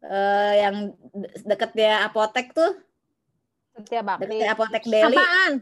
[0.05, 2.77] Eh, yang de- deketnya apotek tuh?
[3.73, 4.29] Setia Bakti.
[4.29, 5.17] deketnya apotek Deli.
[5.17, 5.53] Apaan?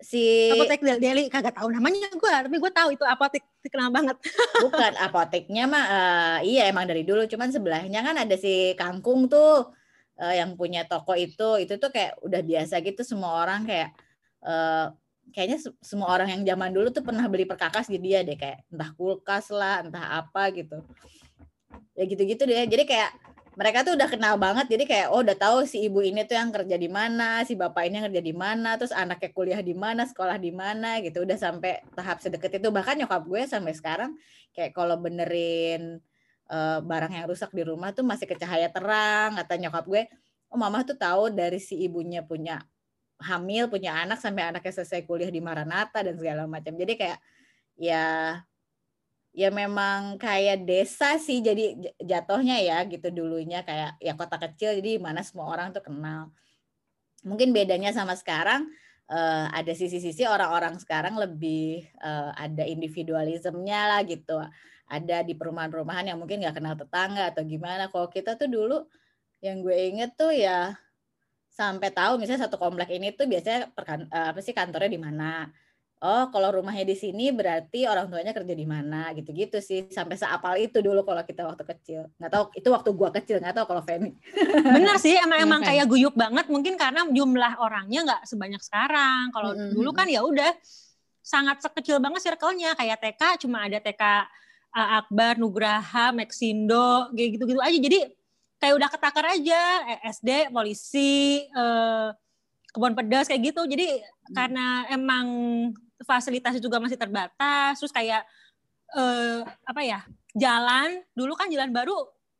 [0.00, 4.16] Si Apotek Del- Deli kagak tahu namanya gue, tapi gue tahu itu apotek terkenal banget.
[4.64, 9.74] bukan apoteknya mah eh, iya emang dari dulu cuman sebelahnya kan ada si Kangkung tuh
[10.18, 13.90] eh, yang punya toko itu itu tuh kayak udah biasa gitu semua orang kayak
[14.46, 14.86] eh,
[15.34, 18.64] kayaknya se- semua orang yang zaman dulu tuh pernah beli perkakas di dia deh kayak
[18.72, 20.80] entah kulkas lah entah apa gitu
[21.98, 23.10] ya gitu-gitu deh jadi kayak
[23.58, 26.54] mereka tuh udah kenal banget jadi kayak oh udah tahu si ibu ini tuh yang
[26.54, 30.06] kerja di mana si bapak ini yang kerja di mana terus anaknya kuliah di mana
[30.06, 31.26] sekolah di mana gitu.
[31.26, 34.14] Udah sampai tahap sedekat itu bahkan nyokap gue sampai sekarang
[34.54, 35.98] kayak kalau benerin
[36.46, 40.02] eh, barang yang rusak di rumah tuh masih ke cahaya terang kata nyokap gue.
[40.54, 42.62] Oh mama tuh tahu dari si ibunya punya
[43.18, 46.78] hamil punya anak sampai anaknya selesai kuliah di Maranatha dan segala macam.
[46.78, 47.18] Jadi kayak
[47.74, 48.38] ya
[49.38, 54.98] ya memang kayak desa sih jadi jatuhnya ya gitu dulunya kayak ya kota kecil jadi
[54.98, 56.34] mana semua orang tuh kenal.
[57.22, 58.66] Mungkin bedanya sama sekarang
[59.06, 64.42] eh, ada sisi-sisi orang-orang sekarang lebih eh, ada individualismenya lah gitu.
[64.90, 67.86] Ada di perumahan-perumahan yang mungkin nggak kenal tetangga atau gimana.
[67.94, 68.78] Kalau kita tuh dulu
[69.38, 70.74] yang gue inget tuh ya
[71.54, 75.46] sampai tahu misalnya satu komplek ini tuh biasanya perkan, eh, apa sih kantornya di mana
[76.02, 80.54] oh kalau rumahnya di sini berarti orang tuanya kerja di mana gitu-gitu sih sampai seapal
[80.58, 83.82] itu dulu kalau kita waktu kecil nggak tahu itu waktu gua kecil nggak tahu kalau
[83.82, 84.14] Femi
[84.78, 85.68] Bener sih, emang emang Oke.
[85.72, 86.46] kayak guyup banget.
[86.48, 89.30] Mungkin karena jumlah orangnya nggak sebanyak sekarang.
[89.34, 89.72] Kalau Mm-mm.
[89.74, 90.50] dulu kan ya udah
[91.22, 92.74] sangat sekecil banget circle-nya.
[92.78, 94.02] Kayak TK cuma ada TK
[94.74, 97.78] uh, Akbar, Nugraha, Maxindo, kayak gitu-gitu aja.
[97.78, 97.98] Jadi
[98.58, 99.62] kayak udah ketakar aja.
[99.96, 102.08] Eh, SD, polisi, eh,
[102.72, 103.62] kebun pedas kayak gitu.
[103.66, 105.26] Jadi karena emang
[106.02, 107.78] fasilitasnya juga masih terbatas.
[107.78, 108.22] Terus kayak
[108.94, 110.00] eh, apa ya?
[110.36, 111.96] Jalan dulu kan jalan baru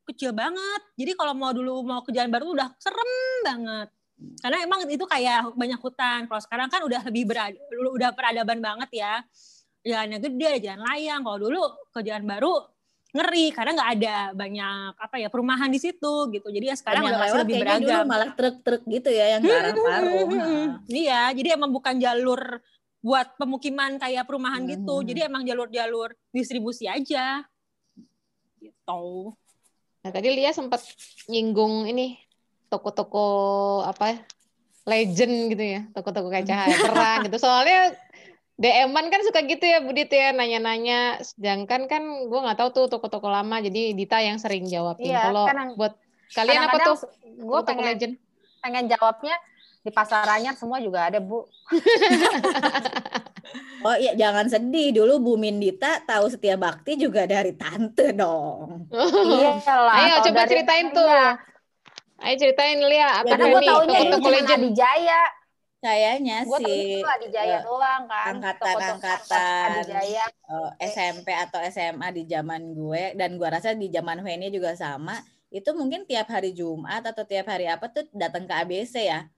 [0.08, 0.80] kecil banget.
[0.96, 3.10] Jadi kalau mau dulu mau ke jalan baru udah serem
[3.44, 3.88] banget.
[4.42, 6.26] Karena emang itu kayak banyak hutan.
[6.26, 7.54] Kalau sekarang kan udah lebih berad,
[7.94, 9.14] udah peradaban banget ya.
[9.86, 11.20] Jalannya gede, ada jalan layang.
[11.22, 11.62] Kalau dulu
[11.94, 12.54] ke jalan baru
[13.08, 16.48] ngeri karena nggak ada banyak apa ya perumahan di situ gitu.
[16.50, 18.04] Jadi ya sekarang udah lewat lebih dulu beragam.
[18.04, 22.60] malah truk-truk gitu ya yang ke arah Parung Hmm, Iya, jadi emang bukan jalur
[22.98, 25.00] buat pemukiman kayak perumahan gitu.
[25.02, 25.06] Hmm.
[25.06, 27.46] Jadi emang jalur-jalur distribusi aja.
[28.58, 29.04] Gitu.
[30.02, 30.82] Nah, tadi Lia sempat
[31.30, 32.18] nyinggung ini
[32.68, 33.26] toko-toko
[33.82, 34.18] apa
[34.88, 37.36] legend gitu ya, toko-toko kayak cahaya terang gitu.
[37.38, 37.94] Soalnya
[38.58, 43.30] DM-an kan suka gitu ya Budit ya nanya-nanya sedangkan kan gue nggak tahu tuh toko-toko
[43.30, 45.94] lama jadi Dita yang sering jawabin Iya, kalau kadang- buat
[46.34, 46.96] kalian apa tuh
[47.38, 48.14] gue pengen legend
[48.58, 49.38] pengen jawabnya
[49.88, 51.48] di pasar anyar semua juga ada bu
[53.78, 54.90] Oh iya, jangan sedih.
[54.92, 58.90] Dulu Bu Mindita tahu setia bakti juga dari tante dong.
[58.92, 61.06] iya lah Ayo, coba dari- ceritain tuh.
[61.06, 61.28] Iya,
[62.18, 65.22] ayo ceritain Lia apa Ya, gue taunya di Adi Jaya
[65.78, 72.26] Kayaknya taunya sih itu Adi Jaya doang kan angkatan-angkatan Jaya eh, SMP atau SMA di
[72.26, 75.14] zaman gue dan gue rasa di zaman Feni juga sama.
[75.48, 79.30] Itu mungkin tiap hari Jumat atau tiap hari apa tuh datang ke ABC ya.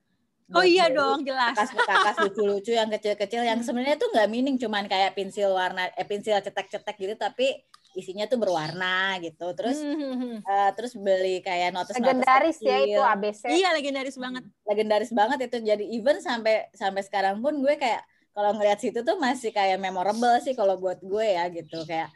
[0.50, 1.54] Oh Buat iya dong, jelas.
[1.54, 6.34] bekas-bekas lucu-lucu yang kecil-kecil yang sebenarnya tuh nggak mining cuman kayak pensil warna eh pensil
[6.36, 7.54] cetek-cetek gitu tapi
[7.92, 10.38] isinya tuh berwarna gitu terus Hmm.
[10.38, 14.42] eh, terus beli kayak notes legendaris ya itu ABC Iya legendaris banget.
[14.64, 19.18] legendaris banget itu jadi even sampai sampai sekarang pun gue kayak kalau ngeliat situ tuh
[19.18, 22.10] masih kayak memorable sih kalau buat gue ya gitu kayak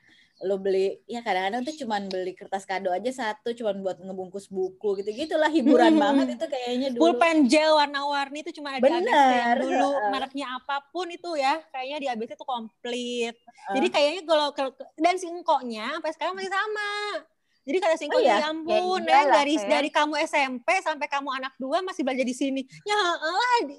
[0.44, 5.00] lo beli ya kadang-kadang tuh cuman beli kertas kado aja satu cuman buat ngebungkus buku
[5.00, 6.02] gitu gitulah hiburan Hmm.
[6.04, 10.10] banget itu kayaknya dulu Pulpen gel warna-warni itu cuma ada ABC Bener, yang dulu heeh.
[10.10, 13.34] mereknya apa pun itu ya kayaknya di ABC itu komplit.
[13.34, 13.72] Heeh.
[13.72, 16.90] Jadi kayaknya kalau kalau- dan si engkoknya sampai sekarang masih sama.
[17.64, 18.36] Jadi kata si engkoknya iya?
[18.38, 19.68] ya ampun Ya ya, iyalah, dari Fer.
[19.70, 22.60] dari kamu SMP sampai kamu anak dua masih belajar di sini.
[22.84, 23.16] Ya lah,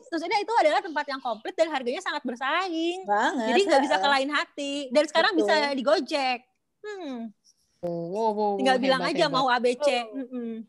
[0.09, 3.05] maksudnya itu adalah tempat yang komplit dan harganya sangat bersaing.
[3.05, 4.89] banget Jadi nggak bisa kelain hati.
[4.89, 5.45] Dan sekarang Betul.
[5.45, 6.39] bisa di Gojek.
[6.85, 7.33] Hmm,
[7.81, 9.35] wow, wow, tinggal bilang hebat, aja hebat.
[9.35, 9.87] mau ABC.
[9.89, 10.61] Oh.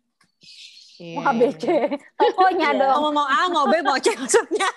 [0.96, 1.64] Iya, mau ABC
[2.16, 2.80] tokonya Iya.
[2.80, 4.68] dong Mau mau A, mau B, mau C maksudnya.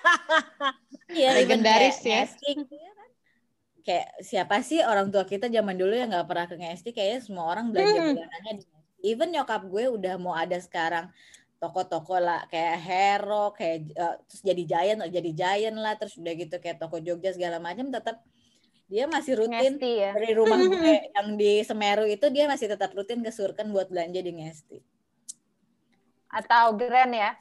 [1.09, 2.17] Iya, even Legendaris kayak ya.
[2.21, 3.09] ngestik, iya kan?
[3.79, 7.45] Kayak siapa sih orang tua kita zaman dulu yang nggak pernah ke ngestik kayaknya semua
[7.47, 8.15] orang belanja Hmm.
[8.19, 8.65] di.
[9.01, 11.07] Even nyokap gue udah mau ada sekarang
[11.55, 16.55] toko-toko lah kayak Hero, kayak eh, terus jadi Giant, jadi Giant lah, terus udah gitu
[16.59, 18.19] kayak toko Jogja segala macam tetap
[18.89, 22.89] dia masih rutin Ngesti ya dari rumah gue yang di Semeru itu dia masih tetap
[22.91, 24.77] rutin ke Surken buat belanja di Ngesti.
[26.29, 27.33] atau Grand ya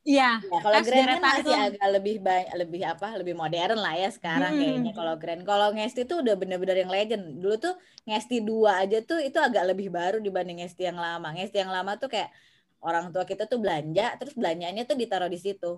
[0.00, 0.40] Iya.
[0.40, 1.52] Ya, kalau Grand kan masih tuh.
[1.52, 4.60] agak lebih banyak lebih apa lebih modern lah ya sekarang Hmm.
[4.60, 5.42] kayaknya kalau Grand.
[5.44, 7.36] Kalau Ngesti tuh udah bener-bener yang legend.
[7.36, 7.74] Dulu tuh
[8.08, 11.28] Ngesti 2 aja tuh itu agak lebih baru dibanding Ngesti yang lama.
[11.36, 12.32] Ngesti yang lama tuh kayak
[12.80, 15.76] orang tua kita tuh belanja terus belanjanya tuh ditaruh di situ.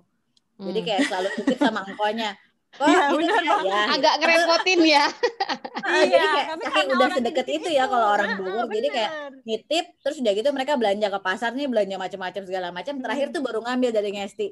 [0.55, 0.87] Jadi Hmm.
[0.87, 2.31] kayak selalu titip sama engkonya.
[2.73, 5.05] Iya, ini bener ya, ya, agak ngerepotin ya.
[5.83, 8.65] Ah, jadi Iya, kayak tapi saking karena udah orang sedekat itu ya kalau orang Bogor.
[8.67, 9.11] Jadi kayak
[9.43, 12.93] nitip terus udah gitu mereka belanja ke pasar nih belanja macam-macam segala macam.
[12.97, 13.35] Terakhir Hmm.
[13.37, 14.47] tuh baru ngambil dari Ngesti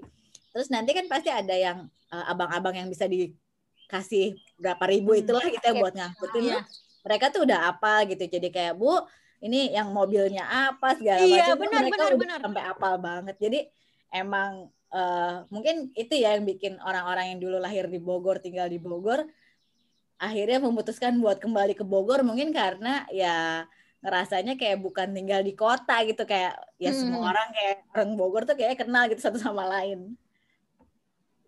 [0.52, 1.78] terus nanti kan pasti ada yang
[2.12, 5.22] uh, abang-abang yang bisa dikasih berapa ribu Hmm.
[5.24, 6.60] itulah kita buat ngangkutin Iya.
[7.02, 8.24] mereka tuh udah apa gitu.
[8.28, 9.02] Jadi kayak bu
[9.42, 11.58] ini yang mobilnya apa segala Iya, macam.
[11.58, 12.40] Benar, mereka benar, udah benar.
[12.46, 13.36] sampai apal banget.
[13.42, 13.60] Jadi
[14.14, 18.78] emang uh, mungkin itu ya yang bikin orang-orang yang dulu lahir di Bogor tinggal di
[18.78, 19.26] Bogor
[20.22, 23.66] akhirnya memutuskan buat kembali ke Bogor mungkin karena ya
[24.02, 27.32] ngerasanya kayak bukan tinggal di kota gitu kayak ya semua Hmm.
[27.34, 30.14] orang kayak orang Bogor tuh kayak kenal gitu satu sama lain.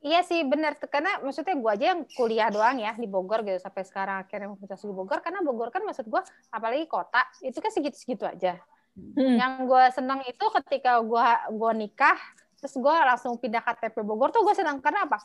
[0.04, 3.88] Iya sih benar karena maksudnya gua aja yang kuliah doang ya di Bogor gitu sampai
[3.88, 8.28] sekarang akhirnya memutuskan di Bogor karena Bogor kan maksud gua apalagi kota itu kan segitu-segitu
[8.28, 8.60] aja.
[8.94, 9.38] Hmm.
[9.40, 12.20] Yang gua seneng itu ketika gua gua nikah
[12.64, 15.20] terus gua langsung pindah KTP Bogor tuh gua senang karena apa?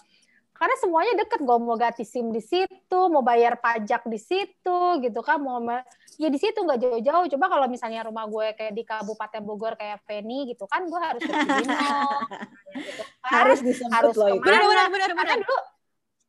[0.58, 5.22] Karena semuanya deket, gue mau ganti SIM di situ, mau bayar pajak di situ, gitu
[5.22, 5.86] kan, mau ma-
[6.18, 7.30] ya di situ nggak jauh-jauh.
[7.30, 11.22] Coba kalau misalnya rumah gue kayak di Kabupaten Bogor kayak Feni gitu kan, gue harus
[11.22, 12.26] ke Cibinong,
[12.90, 13.30] gitu kan.
[13.46, 14.42] Harus disebut harus loh itu.
[14.42, 15.58] Benar, benar, benar, dulu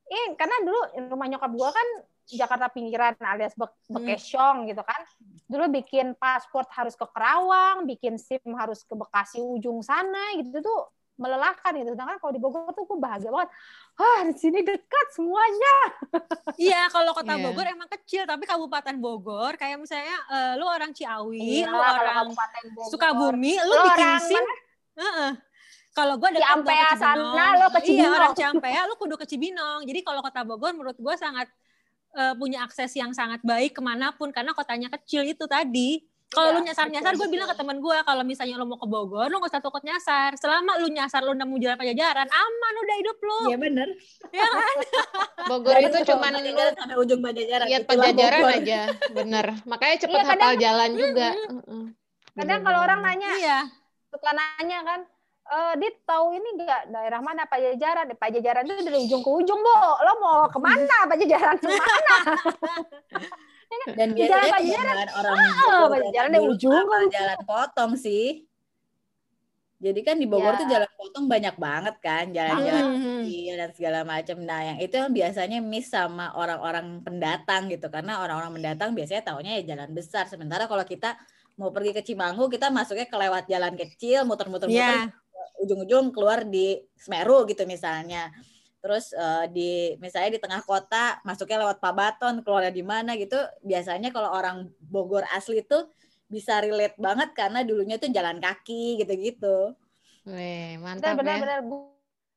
[0.09, 0.81] eh karena dulu
[1.13, 1.87] rumah nyokap gua kan
[2.29, 4.05] Jakarta pinggiran alias Be Hmm.
[4.05, 5.01] Bekesyong gitu kan
[5.49, 10.81] dulu bikin paspor harus ke Kerawang bikin SIM harus ke Bekasi ujung sana gitu tuh
[11.19, 13.49] melelahkan gitu sedangkan kalau di Bogor tuh gue bahagia banget
[13.99, 15.75] ah di sini dekat semuanya
[16.59, 17.43] Iya, kalau kota Iya.
[17.45, 21.99] Bogor emang kecil, tapi Kabupaten Bogor kayak misalnya eh, lu orang Ciawi, Iya, lu kalau
[21.99, 22.89] orang Kabupaten Bogor.
[22.89, 24.45] Sukabumi, lu Lu bikin orang SIM.
[24.95, 25.31] Heeh.
[25.89, 27.55] Kalau gua dekat Ciampea ke sana, Cibinong.
[27.55, 28.13] lu ke Iya, Cibinong.
[28.13, 29.79] orang Ciampea, lu kudu ke Cibinong.
[29.83, 31.47] Jadi kalau kota Bogor menurut gua sangat
[32.11, 36.03] eh, punya akses yang sangat baik ke mana pun karena kotanya kecil itu tadi.
[36.29, 38.85] Kalau Iya, lu nyasar-nyasar, gue betul, bilang ke temen gue, kalau misalnya lu mau ke
[38.85, 40.37] Bogor, lu gak usah takut nyasar.
[40.37, 43.39] Selama lu nyasar, lu nemu jalan pajajaran, aman udah hidup lu.
[43.47, 43.87] Iya bener.
[44.29, 44.75] Ya kan?
[45.47, 47.65] Bogor Dari itu cuman lu Pajajaran sampai ujung Pajajaran.
[47.65, 48.53] lihat itulah pajajaran Bogor.
[48.55, 51.83] aja bener makanya cepet Iya, kadang- hafal jalan juga Heeh.
[52.35, 53.59] kadang kalau orang nanya Iya.
[54.07, 54.99] suka nanya kan
[55.49, 58.05] eh Dit tahu ini enggak daerah mana Pajajaran?
[58.13, 59.73] Pajajaran itu dari ujung ke ujung, Bu.
[59.99, 62.15] Lo mau ke mana Pajajaran ke mana?
[63.69, 63.93] Ya?
[63.93, 64.81] Dan Di jalan biasanya
[65.13, 68.25] orang Ah, Bogor Pajajaran zaman dari dulu ujung hafal ke jalan potong sih.
[69.79, 70.59] Jadi kan di Bogor Ya.
[70.59, 72.99] tuh jalan potong banyak banget kan, jalan-jalan Hmm.
[73.23, 74.37] kecil dan segala macam.
[74.43, 79.55] Nah, yang itu yang biasanya miss sama orang-orang pendatang gitu, karena orang-orang pendatang biasanya taunya
[79.63, 80.27] ya jalan besar.
[80.27, 81.15] Sementara kalau kita
[81.55, 85.15] mau pergi ke Cimanggu, kita masuknya ke lewat jalan kecil, muter-muter-muter, Iya.
[85.63, 88.35] ujung-ujung keluar di Semeru gitu misalnya.
[88.79, 93.37] Terus eh, di misalnya di tengah kota masuknya lewat Pabaton, keluarnya di mana gitu.
[93.63, 95.91] Biasanya kalau orang Bogor asli tuh
[96.29, 99.73] bisa relate banget karena dulunya tuh jalan kaki gitu-gitu.
[100.29, 101.41] Weh, mantap benar, ya.
[101.41, 101.59] benar.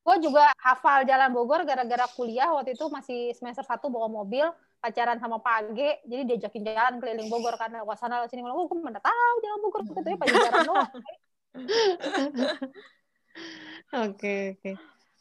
[0.03, 4.43] Gue juga hafal Jalan Bogor gara-gara kuliah waktu itu masih semester 1 bawa mobil
[4.83, 8.67] pacaran sama Pak Age, jadi diajakin jalan keliling Bogor karena gua sana sini ngomong, oh,
[8.67, 10.91] gue mana tahu Jalan Bogor katanya pacaran doang.
[13.93, 14.71] Oke, oke.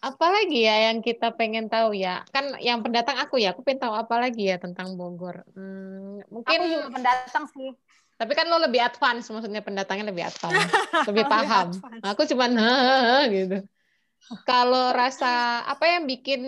[0.02, 2.26] Apalagi ya yang kita pengen tahu ya?
[2.34, 5.46] Kan yang pendatang aku ya, aku pengen tahu apa lagi ya tentang Bogor.
[5.54, 7.70] Hmm, mungkin Aku juga pendatang sih.
[8.18, 10.58] tapi kan lo lebih advance, maksudnya pendatangnya lebih advance,
[11.10, 11.66] lebih Lebih paham.
[11.74, 12.02] advance.
[12.02, 12.50] Aku cuman
[13.34, 13.58] gitu.
[14.46, 16.42] Kalau rasa apa yang bikin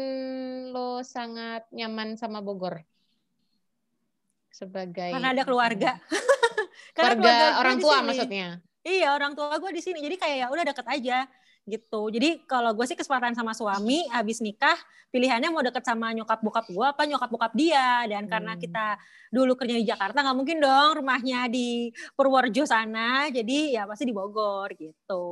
[0.70, 2.82] lo sangat nyaman sama Bogor?
[4.54, 5.98] Sebagai Karena ada keluarga.
[6.94, 8.46] keluarga Karena keluarga gue orang tua maksudnya.
[8.84, 9.98] Iya, orang tua gue di sini.
[9.98, 11.18] Jadi kayak ya udah deket aja
[11.64, 12.12] gitu.
[12.12, 14.76] Jadi kalau gue sih kesempatan sama suami habis nikah,
[15.08, 18.04] pilihannya mau deket sama nyokap bokap gue apa nyokap bokap dia.
[18.04, 18.60] Dan karena Hmm.
[18.60, 18.86] kita
[19.32, 23.32] dulu kerja di Jakarta nggak mungkin dong rumahnya di Purworejo sana.
[23.32, 25.24] Jadi ya pasti di Bogor gitu.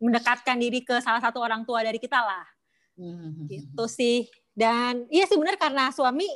[0.00, 2.46] Mendekatkan diri ke salah satu orang tua dari kita lah
[2.96, 3.48] Hmm.
[3.48, 4.28] gitu sih.
[4.52, 6.28] Dan iya sih benar karena suami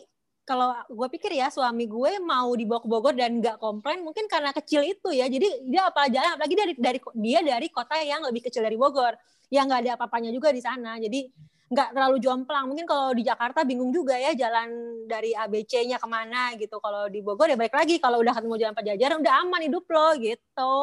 [0.47, 4.55] kalau gue pikir ya suami gue mau dibawa ke Bogor dan nggak komplain mungkin karena
[4.55, 5.26] kecil itu ya.
[5.26, 9.18] Jadi dia apa jalan apalagi dari dari dia dari kota yang lebih kecil dari Bogor
[9.51, 11.03] yang nggak ada apa-apanya juga di sana.
[11.03, 11.26] Jadi
[11.66, 12.70] nggak terlalu jomplang.
[12.70, 14.70] Mungkin kalau di Jakarta bingung juga ya jalan
[15.11, 16.78] dari ABC-nya ke mana gitu.
[16.78, 20.14] Kalau di Bogor ya baik lagi kalau udah ketemu jalan Pajajaran udah aman hidup lo
[20.14, 20.74] gitu.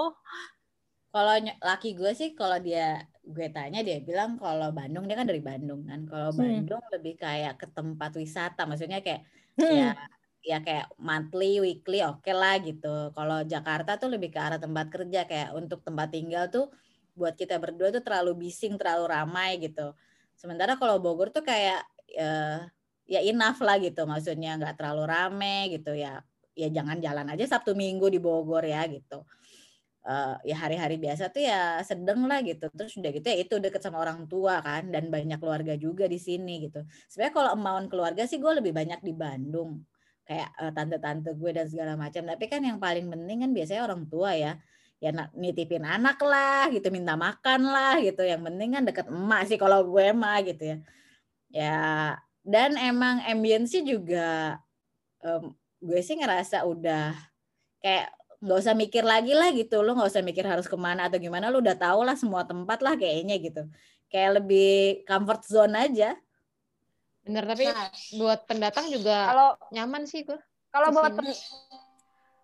[1.14, 1.34] Kalau
[1.64, 5.88] laki gue sih kalau dia gue tanya dia bilang kalau Bandung dia kan dari Bandung
[5.88, 6.04] kan.
[6.10, 6.40] Kalau Hmm.
[6.40, 9.24] Bandung lebih kayak ke tempat wisata, maksudnya kayak
[9.58, 9.70] Hmm.
[9.80, 9.96] ya
[10.44, 13.12] ya kayak monthly, weekly oke lah gitu.
[13.16, 16.68] Kalau Jakarta tuh lebih ke arah tempat kerja kayak untuk tempat tinggal tuh
[17.16, 19.96] buat kita berdua tuh terlalu bising, terlalu ramai gitu.
[20.36, 22.60] Sementara kalau Bogor tuh kayak eh,
[23.08, 26.20] ya enough lah gitu, maksudnya nggak terlalu rame gitu ya.
[26.54, 29.26] Ya jangan jalan aja Sabtu Minggu di Bogor ya gitu.
[30.04, 32.68] Eh, ya hari-hari biasa tuh ya sedeng lah gitu.
[32.76, 36.20] Terus udah gitu ya itu deket sama orang tua kan dan banyak keluarga juga di
[36.20, 36.84] sini gitu.
[37.08, 39.80] Sebenarnya kalau emauan keluarga sih gue lebih banyak di Bandung
[40.28, 42.20] kayak eh, tante-tante gue dan segala macam.
[42.28, 44.60] Tapi kan yang paling penting kan biasanya orang tua ya.
[45.00, 48.24] Ya nitipin anak lah gitu, minta makan lah gitu.
[48.28, 50.78] Yang penting kan deket emak sih kalau gue mah gitu ya.
[51.52, 51.78] Ya
[52.44, 54.60] dan emang ambience juga
[55.24, 57.16] em, gue sih ngerasa udah
[57.84, 58.12] kayak
[58.44, 59.80] nggak usah mikir lagi lah gitu.
[59.80, 61.48] Lo nggak usah mikir harus ke mana atau gimana.
[61.48, 63.64] Lo udah tau lah semua tempat lah kayaknya gitu.
[64.12, 66.20] Kayak lebih comfort zone aja.
[67.24, 67.88] Bener, tapi Nah,
[68.20, 70.36] buat pendatang juga kalau nyaman sih gue.
[70.76, 71.16] kalau buat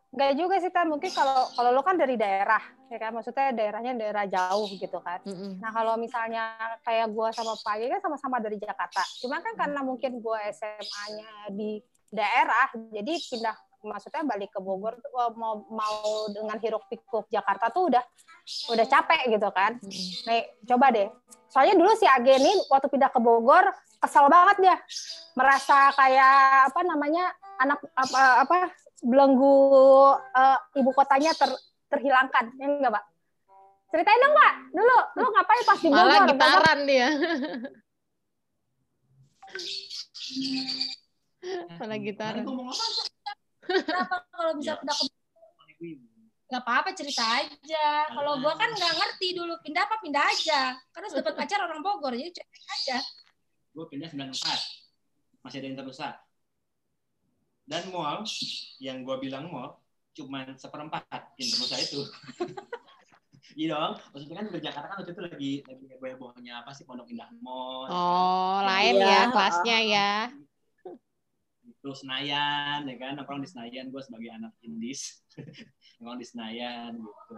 [0.09, 3.11] nggak juga sih kan mungkin kalau kalau lo kan dari daerah ya kan?
[3.13, 5.19] Maksudnya daerahnya daerah jauh gitu kan.
[5.27, 5.59] Mm-mm.
[5.59, 9.03] Nah kalau misalnya kayak gue sama Ye kan sama-sama dari Jakarta.
[9.19, 15.11] Cuma kan karena mungkin gue SMA-nya di daerah, jadi pindah maksudnya balik ke Bogor tuh,
[15.15, 18.03] eh, mau mau dengan hiruk pikuk Jakarta tuh udah
[18.73, 19.77] udah capek gitu kan.
[20.27, 21.07] Nih coba deh.
[21.49, 23.65] Soalnya dulu si Age ini waktu pindah ke Bogor
[23.99, 24.77] kesel banget dia,
[25.35, 28.57] merasa kayak apa namanya anak apa apa
[29.03, 29.55] belenggu
[30.15, 31.51] eh, ibu kotanya ter,
[31.91, 33.03] terhilangkan, ya enggak Pak?
[33.89, 36.05] Ceritain dong Pak, dulu lu ngapain pas di Bogor?
[36.05, 37.07] Malah gitaran dia.
[41.79, 42.43] Malah gitaran.
[43.69, 45.05] Kenapa kalau bisa pindah ke
[46.49, 47.87] nggak apa-apa cerita aja.
[48.09, 50.73] Kalau gua kan nggak ngerti dulu pindah apa pindah aja.
[50.89, 52.97] Karena sudah dapat pacar orang Bogor jadi cerita aja.
[53.69, 54.33] gue pindah 94
[55.39, 56.13] masih ada yang terusak
[57.63, 58.25] dan mall
[58.77, 59.77] yang gue bilang mall
[60.11, 61.05] cuman seperempat
[61.37, 62.01] Internusa itu
[63.55, 67.07] iya dong maksudnya kan di Jakarta kan waktu itu lagi lagi heboh-hebohnya apa sih Pondok
[67.07, 69.05] Indah Mall Oh, lain Iya.
[69.05, 70.11] ya kelasnya ya.
[71.69, 73.15] Itu Senayan ya kan?
[73.15, 75.21] Nongkrong di Senayan gue sebagai anak Indis.
[76.01, 77.33] Nongkrong di Senayan gitu.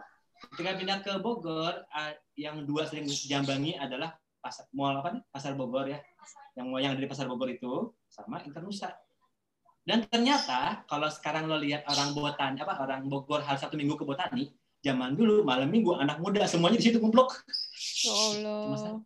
[0.55, 5.23] Ketika pindah ke Bogor ah, yang dua sering dijambangi adalah pasar mall apa nih?
[5.29, 6.01] Pasar Bogor ya.
[6.57, 8.89] Yang yang ada di pasar Bogor itu sama Internusa.
[9.81, 14.05] Dan ternyata kalau sekarang lo lihat orang Botani apa orang Bogor hari Sabtu Minggu ke
[14.05, 14.49] Botani
[14.81, 17.29] zaman dulu malam Minggu anak muda semuanya di situ kumpul
[18.01, 19.01] Ya Allah.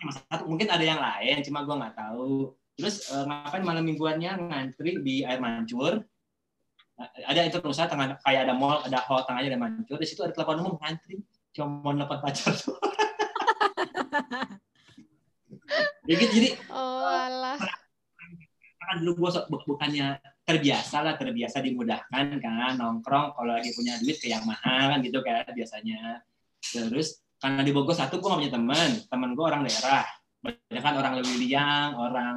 [0.00, 0.44] Cuma satu.
[0.48, 4.32] Mungkin ada yang lain cuma gue nggak tahu terus eh, ngapain malam mingguannya?
[4.48, 6.00] Ngantri di air mancur.
[7.00, 9.96] Ada itu usaha tengah kayak ada mall ada hall tengahnya ada mancur.
[10.00, 11.20] Di situ ada telepon umum ngantri.
[11.52, 12.78] Cuma mau dapat pacar tuh
[16.08, 17.58] ya gitu jadi Oh alah.
[18.90, 19.30] kan dulu gue
[19.70, 24.98] bukannya terbiasa lah terbiasa dimudahkan kan nongkrong kalau lagi punya duit ke yang mahal kan
[25.02, 26.26] gitu kan biasanya.
[26.58, 28.90] Terus karena di Bogor satu gue gak punya teman.
[29.06, 30.04] Teman gue orang daerah.
[30.42, 32.34] Banyak kan orang Lewiliang orang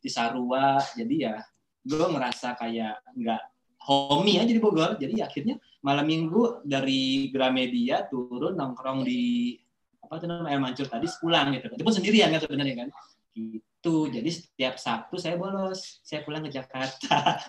[0.00, 0.80] Cisarua.
[0.96, 1.38] Jadi ya
[1.80, 3.42] gue ngerasa kayak nggak
[3.86, 4.96] homey aja di Bogor.
[4.96, 9.56] Jadi akhirnya malam minggu dari Gramedia turun nongkrong di
[10.00, 12.88] apa tuh namanya air mancur tadi pulang gitu itu pun sendirian kan sebenarnya kan.
[13.30, 13.96] Gitu.
[14.10, 16.02] Jadi setiap Sabtu saya bolos.
[16.02, 17.16] Saya pulang ke Jakarta.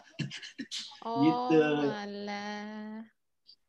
[1.02, 1.66] Oh Gitu.
[1.90, 3.02] alah.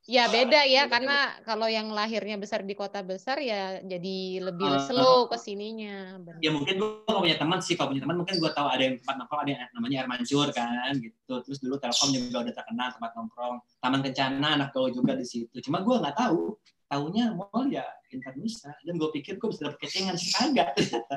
[0.03, 4.83] Ya beda ya karena kalau yang lahirnya besar di kota besar ya jadi lebih Ah.
[4.83, 6.19] slow ke sininya.
[6.19, 6.43] Benar.
[6.43, 8.99] ya mungkin gue gak punya teman sih kalau punya teman mungkin gue tahu ada yang
[8.99, 12.89] tempat nongkrong ada yang namanya air mancur kan gitu terus dulu Telkom juga udah terkenal
[12.91, 16.59] tempat nongkrong Taman Kencana anak gaul juga di situ cuma gue nggak tahu
[16.91, 21.17] tahunya mall ya Internusa dan gue pikir gue bisa dapet kecengan sih kagak ternyata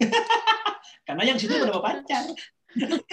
[1.06, 2.24] karena yang situ udah pacar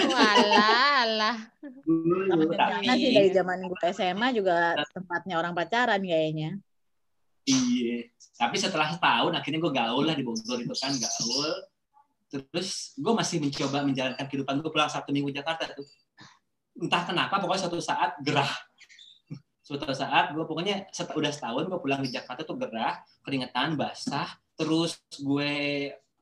[0.01, 1.37] Walah, alah.
[1.61, 6.57] Tapi sih dari zaman gue SMA juga tempatnya orang pacaran kayaknya.
[7.45, 8.09] Iya.
[8.37, 11.51] Tapi setelah setahun akhirnya gue gaul lah di Bogor itu kan gaul.
[12.31, 15.85] Terus gue masih mencoba menjalankan kehidupan gue pulang Sabtu Minggu Jakarta tuh.
[16.79, 18.49] Entah kenapa pokoknya suatu saat gerah.
[19.61, 24.27] Suatu saat gue pokoknya set, udah setahun gue pulang di Jakarta tuh gerah, keringetan, basah.
[24.57, 25.53] Terus gue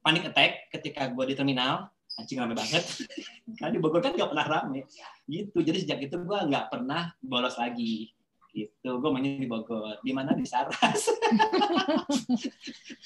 [0.02, 1.88] panik attack ketika gue di terminal.
[2.20, 2.84] Anjing rame banget.
[3.58, 4.84] Karena di Bogor kan gak pernah rame.
[5.24, 5.56] Gitu.
[5.56, 8.12] Jadi sejak itu gue nggak pernah bolos lagi
[8.50, 11.06] gitu gue mainnya di Bogor di mana di Saras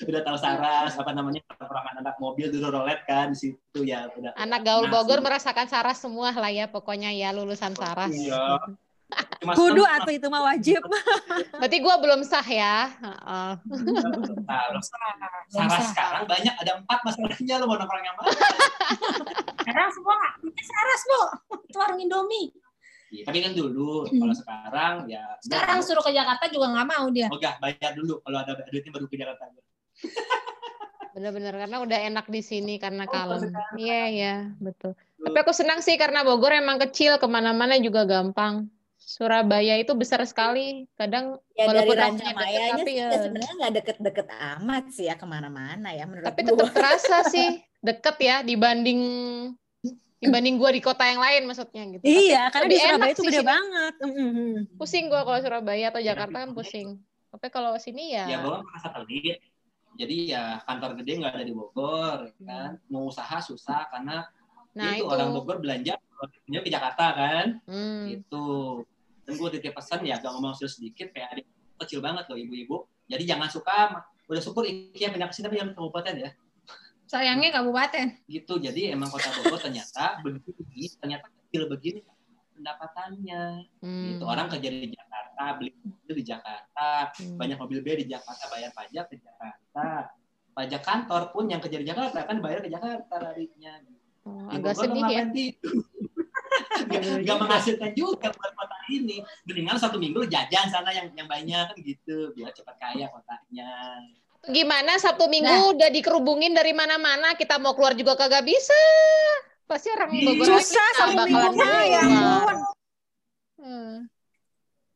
[0.08, 4.32] udah tahu Saras apa namanya perangan anak mobil dulu rolet kan di situ ya udah
[4.40, 8.12] Anak gaul Nah, Bogor merasakan saras semua lah ya pokoknya ya lulusan saras.
[8.12, 8.60] Iya.
[9.44, 10.80] Cuma Kudu atau itu mah wajib.
[11.60, 12.88] Berarti gua belum sah ya.
[12.96, 13.52] Heeh.
[14.48, 14.84] tahun.
[15.52, 18.32] Saras sekarang banyak ada empat masalahnya lo mau nongkrong yang mana
[19.64, 21.22] Sekarang semua punya saras, Bu.
[21.68, 22.56] Itu warung Indomie.
[23.14, 27.30] Iya, tapi kan dulu kalau sekarang ya Sekarang suruh ke Jakarta juga nggak mau dia.
[27.30, 29.54] Ogah bayar dulu kalau ada duitnya baru ke Jakarta
[31.14, 33.54] Bener-bener karena udah enak di sini karena Oh, kalem.
[33.78, 34.98] Iya iya betul.
[35.22, 38.66] Tapi aku senang sih karena Bogor emang kecil ke mana-mana juga gampang.
[39.04, 40.88] Surabaya itu besar sekali.
[40.96, 45.16] Kadang Ya dari Walaupun deket, Mayanya tapi ya- ya sebenarnya nggak deket-deket amat sih ya
[45.20, 46.50] ke mana-mana ya menurut tapi gua.
[46.56, 47.50] tetap terasa sih
[47.84, 49.02] deket ya dibanding
[50.24, 52.04] dibanding gua di kota yang lain maksudnya gitu.
[52.04, 53.52] Tapi Iya, karena di Surabaya itu sih gede sini.
[53.52, 53.94] banget.
[54.00, 54.52] Mhm.
[54.80, 56.90] Pusing gua kalau Surabaya atau Jakarta kan pusing.
[57.34, 59.42] Tapi kalau sini ya, ya Bogor kan satelit
[59.94, 64.26] jadi ya kantor gede nggak ada di Bogor ya kan mau usaha susah karena
[64.74, 65.10] nah itu, itu.
[65.10, 68.10] orang Bogor belanja belanja ke Jakarta kan Hmm.
[68.10, 68.82] gitu
[69.24, 71.46] dan gue titip pesan ya gak ngomong sedikit kayak adik
[71.80, 75.72] kecil banget loh ibu-ibu jadi jangan suka udah syukur IKEA pindah ke sini tapi yang
[75.72, 76.32] kabupaten ya
[77.04, 78.26] Sayangnya kabupaten.
[78.26, 82.00] gitu jadi emang kota Bogor ternyata begini ternyata kecil begini
[82.54, 84.04] pendapatannya Hmm.
[84.10, 87.36] gitu orang kerja di Jakarta beli mobil di Jakarta Hmm.
[87.36, 89.86] banyak mobil B di Jakarta bayar pajak di Jakarta
[90.54, 93.74] pajak kantor pun yang kerja di Jakarta kan bayar ke Jakarta larinya
[94.24, 95.28] Oh, agak sedih ya.
[95.28, 95.68] gitu?
[96.86, 99.24] Nggak nggak menghasilkan juga buat kota ini.
[99.48, 104.00] Mendingan satu minggu lu jajan sana yang yang banyak kan gitu, biar cepat kaya kotanya.
[104.44, 108.76] Gimana Sabtu Minggu udah dikerubungin dari mana-mana, kita mau keluar juga kagak bisa.
[109.64, 112.58] Pasti orang Bogor lagi Susah bakalan Minggu mah, ya ampun.
[113.64, 113.96] Hmm.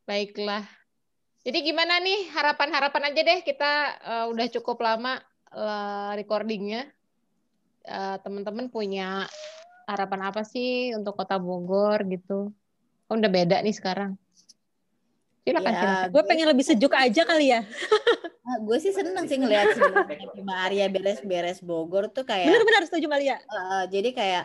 [0.04, 0.64] Baiklah.
[1.48, 3.72] Jadi gimana nih harapan-harapan aja deh kita
[4.04, 5.16] eh, udah cukup lama
[5.48, 6.84] eh, recordingnya.
[7.88, 9.24] Eh, Teman-teman punya
[9.88, 12.52] harapan apa sih untuk kota Bogor gitu?
[13.08, 14.20] Oh, udah beda nih sekarang.
[15.48, 16.08] Silakan, Ya, silakan.
[16.12, 17.64] Gue pengen lebih sejuk aja kali ya.
[18.44, 23.06] Nah, gue sih seneng sih ngelihat sebenarnya Bima Arya beres-beres Bogor tuh kayak Bener-bener setuju
[23.08, 23.36] Malia.
[23.40, 24.44] eh, jadi kayak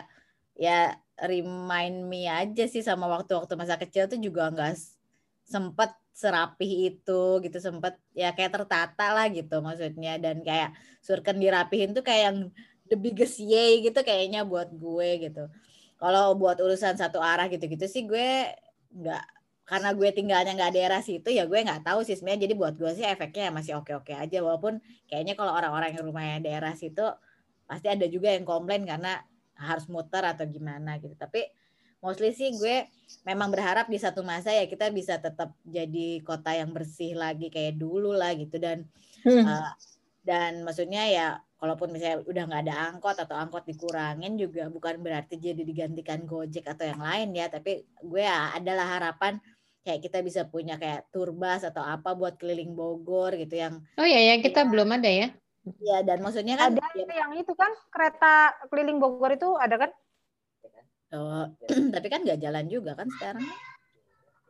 [0.56, 4.76] ya remind me aja sih sama waktu-waktu masa kecil tuh juga nggak
[5.44, 10.70] sempet serapih itu gitu sempet ya kayak tertata lah gitu maksudnya dan kayak
[11.02, 12.38] surken dirapihin tuh kayak yang
[12.88, 15.48] the biggest yay gitu kayaknya buat gue gitu.
[15.96, 18.52] Kalau buat urusan satu arah gitu-gitu sih gue
[18.94, 19.24] nggak
[19.64, 22.48] karena gue tinggalnya nggak daerah situ ya gue nggak tahu sih sebenarnya.
[22.48, 24.38] Jadi buat gue sih efeknya masih oke-oke aja.
[24.44, 27.04] Walaupun kayaknya kalau orang-orang yang rumahnya daerah situ
[27.64, 29.24] pasti ada juga yang komplain karena
[29.56, 31.16] harus muter atau gimana gitu.
[31.16, 31.48] Tapi
[32.04, 32.84] mostly sih gue
[33.24, 37.80] memang berharap di satu masa ya kita bisa tetap jadi kota yang bersih lagi kayak
[37.80, 38.60] dulu lah gitu.
[38.60, 38.84] Dan
[39.24, 39.40] Hmm.
[39.40, 39.72] uh,
[40.20, 41.26] dan maksudnya ya
[41.64, 46.68] kalaupun misalnya udah nggak ada angkot atau angkot dikurangin juga bukan berarti jadi digantikan Gojek
[46.68, 47.48] atau yang lain ya.
[47.48, 49.40] Tapi gue ya adalah harapan
[49.80, 54.20] kayak kita bisa punya kayak turbas atau apa buat keliling Bogor gitu yang Oh ya,
[54.36, 55.28] yang kita belum ada ya.
[55.80, 59.90] ya dan maksudnya kan Ada ya, yang itu kan kereta keliling Bogor itu ada kan?
[61.16, 61.48] Oh,
[61.96, 63.40] tapi kan nggak jalan juga kan sekarang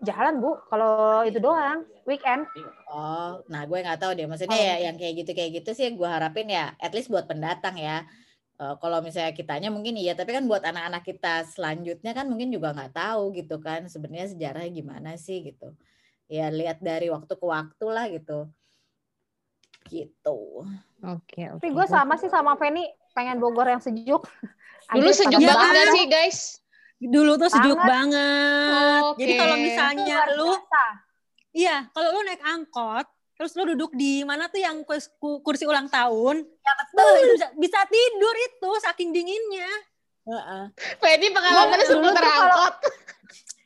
[0.05, 2.47] jalan bu kalau itu doang weekend
[2.95, 4.29] Oh, nah gue nggak tahu deh.
[4.31, 7.75] Maksudnya ya yang kayak gitu kayak gitu sih gue harapin ya, at least buat pendatang
[7.75, 8.07] ya.
[8.55, 12.71] Eh, kalau misalnya kitanya mungkin iya, tapi kan buat anak-anak kita selanjutnya kan mungkin juga
[12.71, 15.75] nggak tahu gitu kan sebenarnya sejarahnya gimana sih gitu.
[16.31, 18.47] Ya lihat dari waktu ke waktu lah gitu.
[19.91, 20.41] Gitu.
[21.03, 21.61] Oke, oke.
[21.61, 24.25] tapi gue sama sih sama Feni pengen Bogor yang sejuk
[24.93, 26.39] Dulu sejuk banget sih, guys?
[26.97, 27.91] Dulu tuh sejuk Banget.
[27.91, 29.03] banget.
[29.17, 29.41] Jadi Oke.
[29.41, 30.51] kalau misalnya lu.
[31.51, 34.83] Iya, kalau lu naik angkot, terus lu duduk di mana tuh yang
[35.17, 39.71] kursi ulang tahun, Ya tuh bisa, bisa tidur itu saking dinginnya.
[40.25, 40.65] Heeh.
[40.97, 42.75] Fedi pengalamannya Dulu seputar tuh kalau- angkot.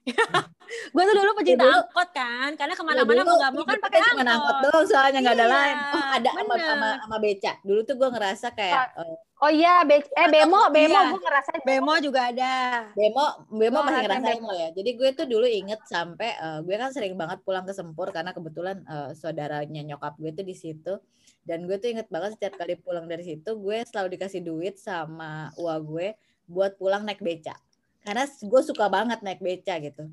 [0.88, 3.78] Gue tuh dulu pecinta dulu- angkot kan, karena Ya, ke mana-mana mau nggak mau kan
[3.78, 4.56] pakai cuma angkot angkot.
[4.62, 5.76] doang soalnya nggak ada Iya, lain.
[5.88, 7.52] Oh ada sama, sama sama beca.
[7.62, 11.12] Dulu tuh gue ngerasa kayak eh, oh iya be- eh bemo bemo Iya.
[11.14, 12.52] gue ngerasain Bemo juga ada.
[12.92, 14.68] Bemo, Bemo Oh, masih ngerasain lo ya.
[14.72, 18.32] Jadi gue tuh dulu inget sampai eh, gue kan sering banget pulang ke Sempur karena
[18.32, 20.98] kebetulan eh, saudaranya nyokap gue tuh di situ.
[21.44, 25.48] Dan gue tuh inget banget setiap kali pulang dari situ gue selalu dikasih duit sama
[25.56, 26.08] uang gue
[26.46, 27.54] buat pulang naik beca.
[28.02, 30.08] Karena gue suka banget naik beca gitu.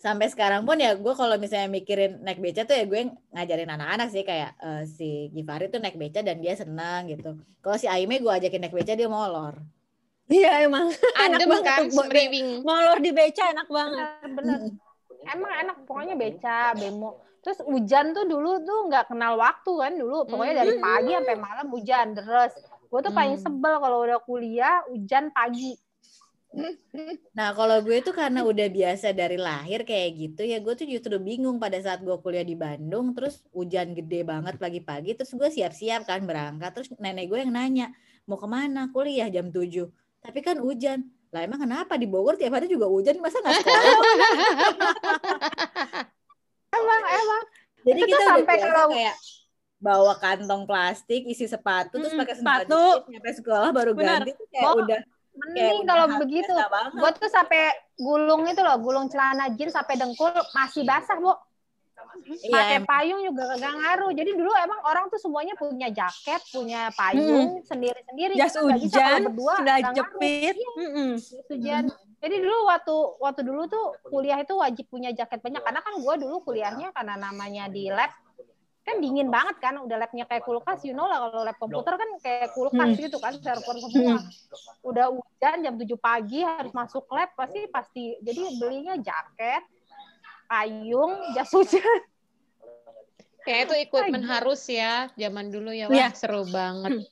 [0.00, 4.08] Sampai sekarang pun ya gue kalau misalnya mikirin naik beca tuh ya gue ngajarin anak-anak
[4.08, 7.36] sih kayak eh, si Givari tuh naik beca dan dia senang gitu.
[7.60, 9.60] Kalau si Aime gue ajakin naik beca dia molor.
[10.30, 10.88] Iya emang.
[11.20, 12.62] Adem banget kan, tuh.
[12.64, 14.08] Molor di beca enak banget.
[14.32, 14.58] bener
[15.28, 20.28] emang enak pokoknya beca bemo terus hujan tuh dulu tuh nggak kenal waktu kan dulu
[20.28, 22.52] pokoknya dari pagi sampai malam hujan deres
[22.88, 23.44] gue tuh paling Hmm.
[23.44, 25.76] sebel kalau udah kuliah hujan pagi
[27.30, 31.14] Nah, kalau gue tuh karena udah biasa dari lahir kayak gitu ya, gue tuh justru
[31.16, 36.04] bingung pada saat gue kuliah di Bandung, terus hujan gede banget pagi-pagi, terus gue siap-siap
[36.04, 37.94] kan berangkat, terus nenek gue yang nanya,
[38.26, 38.90] mau ke mana?
[38.90, 39.86] Kuliah jam 7.
[40.20, 41.06] Tapi kan hujan.
[41.30, 43.82] Lah emang kenapa di Bogor tiap hari juga hujan, masa nggak sekolah?
[46.72, 47.42] emang emang
[47.80, 49.16] Jadi Itu kita sampai kalau- kayak
[49.80, 53.08] bawa kantong plastik isi sepatu terus Mm-mm, pakai sepatu.
[53.08, 54.20] nyampe sekolah baru Benar.
[54.20, 55.00] ganti tuh kayak Oh, udah
[55.30, 56.52] mending kalau begitu.
[56.96, 61.32] gue tuh sampai gulung itu loh gulung celana jeans sampai dengkul masih basah bu.
[62.26, 64.10] Iya, pakai payung juga gak ngaruh.
[64.10, 69.20] Jadi dulu emang orang tuh semuanya punya jaket punya payung sendiri sendiri Jas kalau hujan,
[69.30, 69.94] berdua ngaruh.
[69.94, 70.54] jepit.
[70.76, 71.10] Mm-mm.
[71.16, 71.84] Jas hujan.
[72.20, 75.62] Jadi dulu waktu waktu dulu tuh kuliah itu wajib punya jaket banyak.
[75.62, 78.10] Karena kan gue dulu kuliahnya karena namanya di lab
[78.90, 82.10] kan dingin banget kan udah labnya kayak kulkas you know lah kalau lab komputer kan
[82.18, 82.98] kayak kulkas Hmm.
[82.98, 84.18] gitu kan server semua
[84.82, 89.62] udah hujan jam 7 pagi harus masuk lab pasti pasti jadi belinya jaket
[90.44, 92.00] payung jas hujan
[93.40, 95.88] Kayak itu equipment harus ya, zaman dulu ya.
[95.88, 96.12] Wah, Iya.
[96.12, 97.08] seru banget.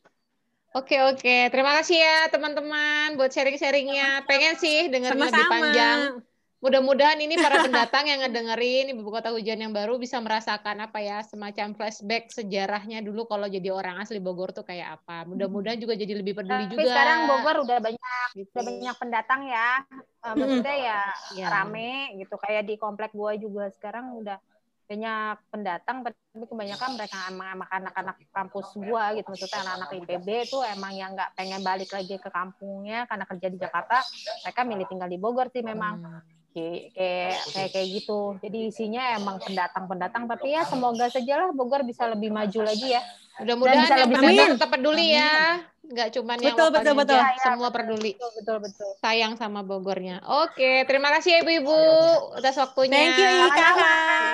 [0.76, 1.48] Oke, oke.
[1.48, 4.28] Terima kasih ya teman-teman buat sharing-sharingnya.
[4.28, 6.20] Pengen sih dengerin lebih panjang.
[6.58, 11.22] Mudah-mudahan ini para pendatang yang ngedengerin Ibu Kota Hujan yang baru bisa merasakan apa ya,
[11.22, 15.22] semacam flashback sejarahnya dulu kalau jadi orang asli Bogor tuh kayak apa.
[15.24, 16.90] Mudah-mudahan juga jadi lebih peduli tapi juga.
[16.90, 18.50] sekarang Bogor udah banyak Gitu.
[18.52, 19.70] udah banyak pendatang ya
[20.18, 21.00] Eh, maksudnya ya
[21.32, 21.46] Iya.
[21.48, 24.36] rame gitu kayak di komplek gua juga sekarang udah
[24.84, 30.58] banyak pendatang tapi kebanyakan mereka emang emang anak-anak kampus gua gitu maksudnya anak-anak IPB itu
[30.66, 33.96] emang yang nggak pengen balik lagi ke kampungnya karena kerja di Jakarta
[34.42, 36.18] mereka milih tinggal di Bogor sih memang Hmm.
[36.52, 42.08] Kayak kayak kayak kayak gitu jadi isinya emang pendatang-pendatang tapi ya semoga sajalah Bogor bisa
[42.08, 43.02] lebih maju lagi ya
[43.38, 44.56] Mudah-mudahan bisa yang lebih pendatang Amin.
[44.58, 45.32] tetap peduli ya.
[45.88, 47.16] Nggak cuman yang Betul, betul, betul.
[47.16, 47.76] Iya, semua betul.
[47.78, 48.10] peduli.
[48.12, 50.16] betul betul betul Sayang sama Bogornya.
[50.26, 51.78] Oke, terima kasih ya Ibu-Ibu
[52.34, 52.98] atas waktunya.
[52.98, 53.68] Thank you, Ika.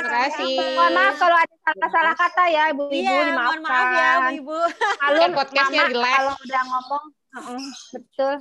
[0.01, 0.57] Terima kasih.
[0.73, 3.61] Mohon maaf kalau ada salah-salah kata ya, ibu-ibu Iya, mohon dimaafkan.
[3.61, 4.59] maaf ya, Bu-ibu.
[4.97, 6.17] Kalau podcastnya relax.
[6.17, 7.05] kalau udah ngomong,
[7.37, 8.35] uh-uh, betul.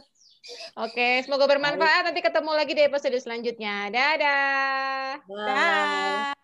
[0.75, 2.03] Oke, semoga bermanfaat.
[2.11, 3.87] Nanti ketemu lagi di episode selanjutnya.
[3.93, 5.23] Dadah.
[5.23, 5.47] Bye.
[5.47, 6.42] Dah.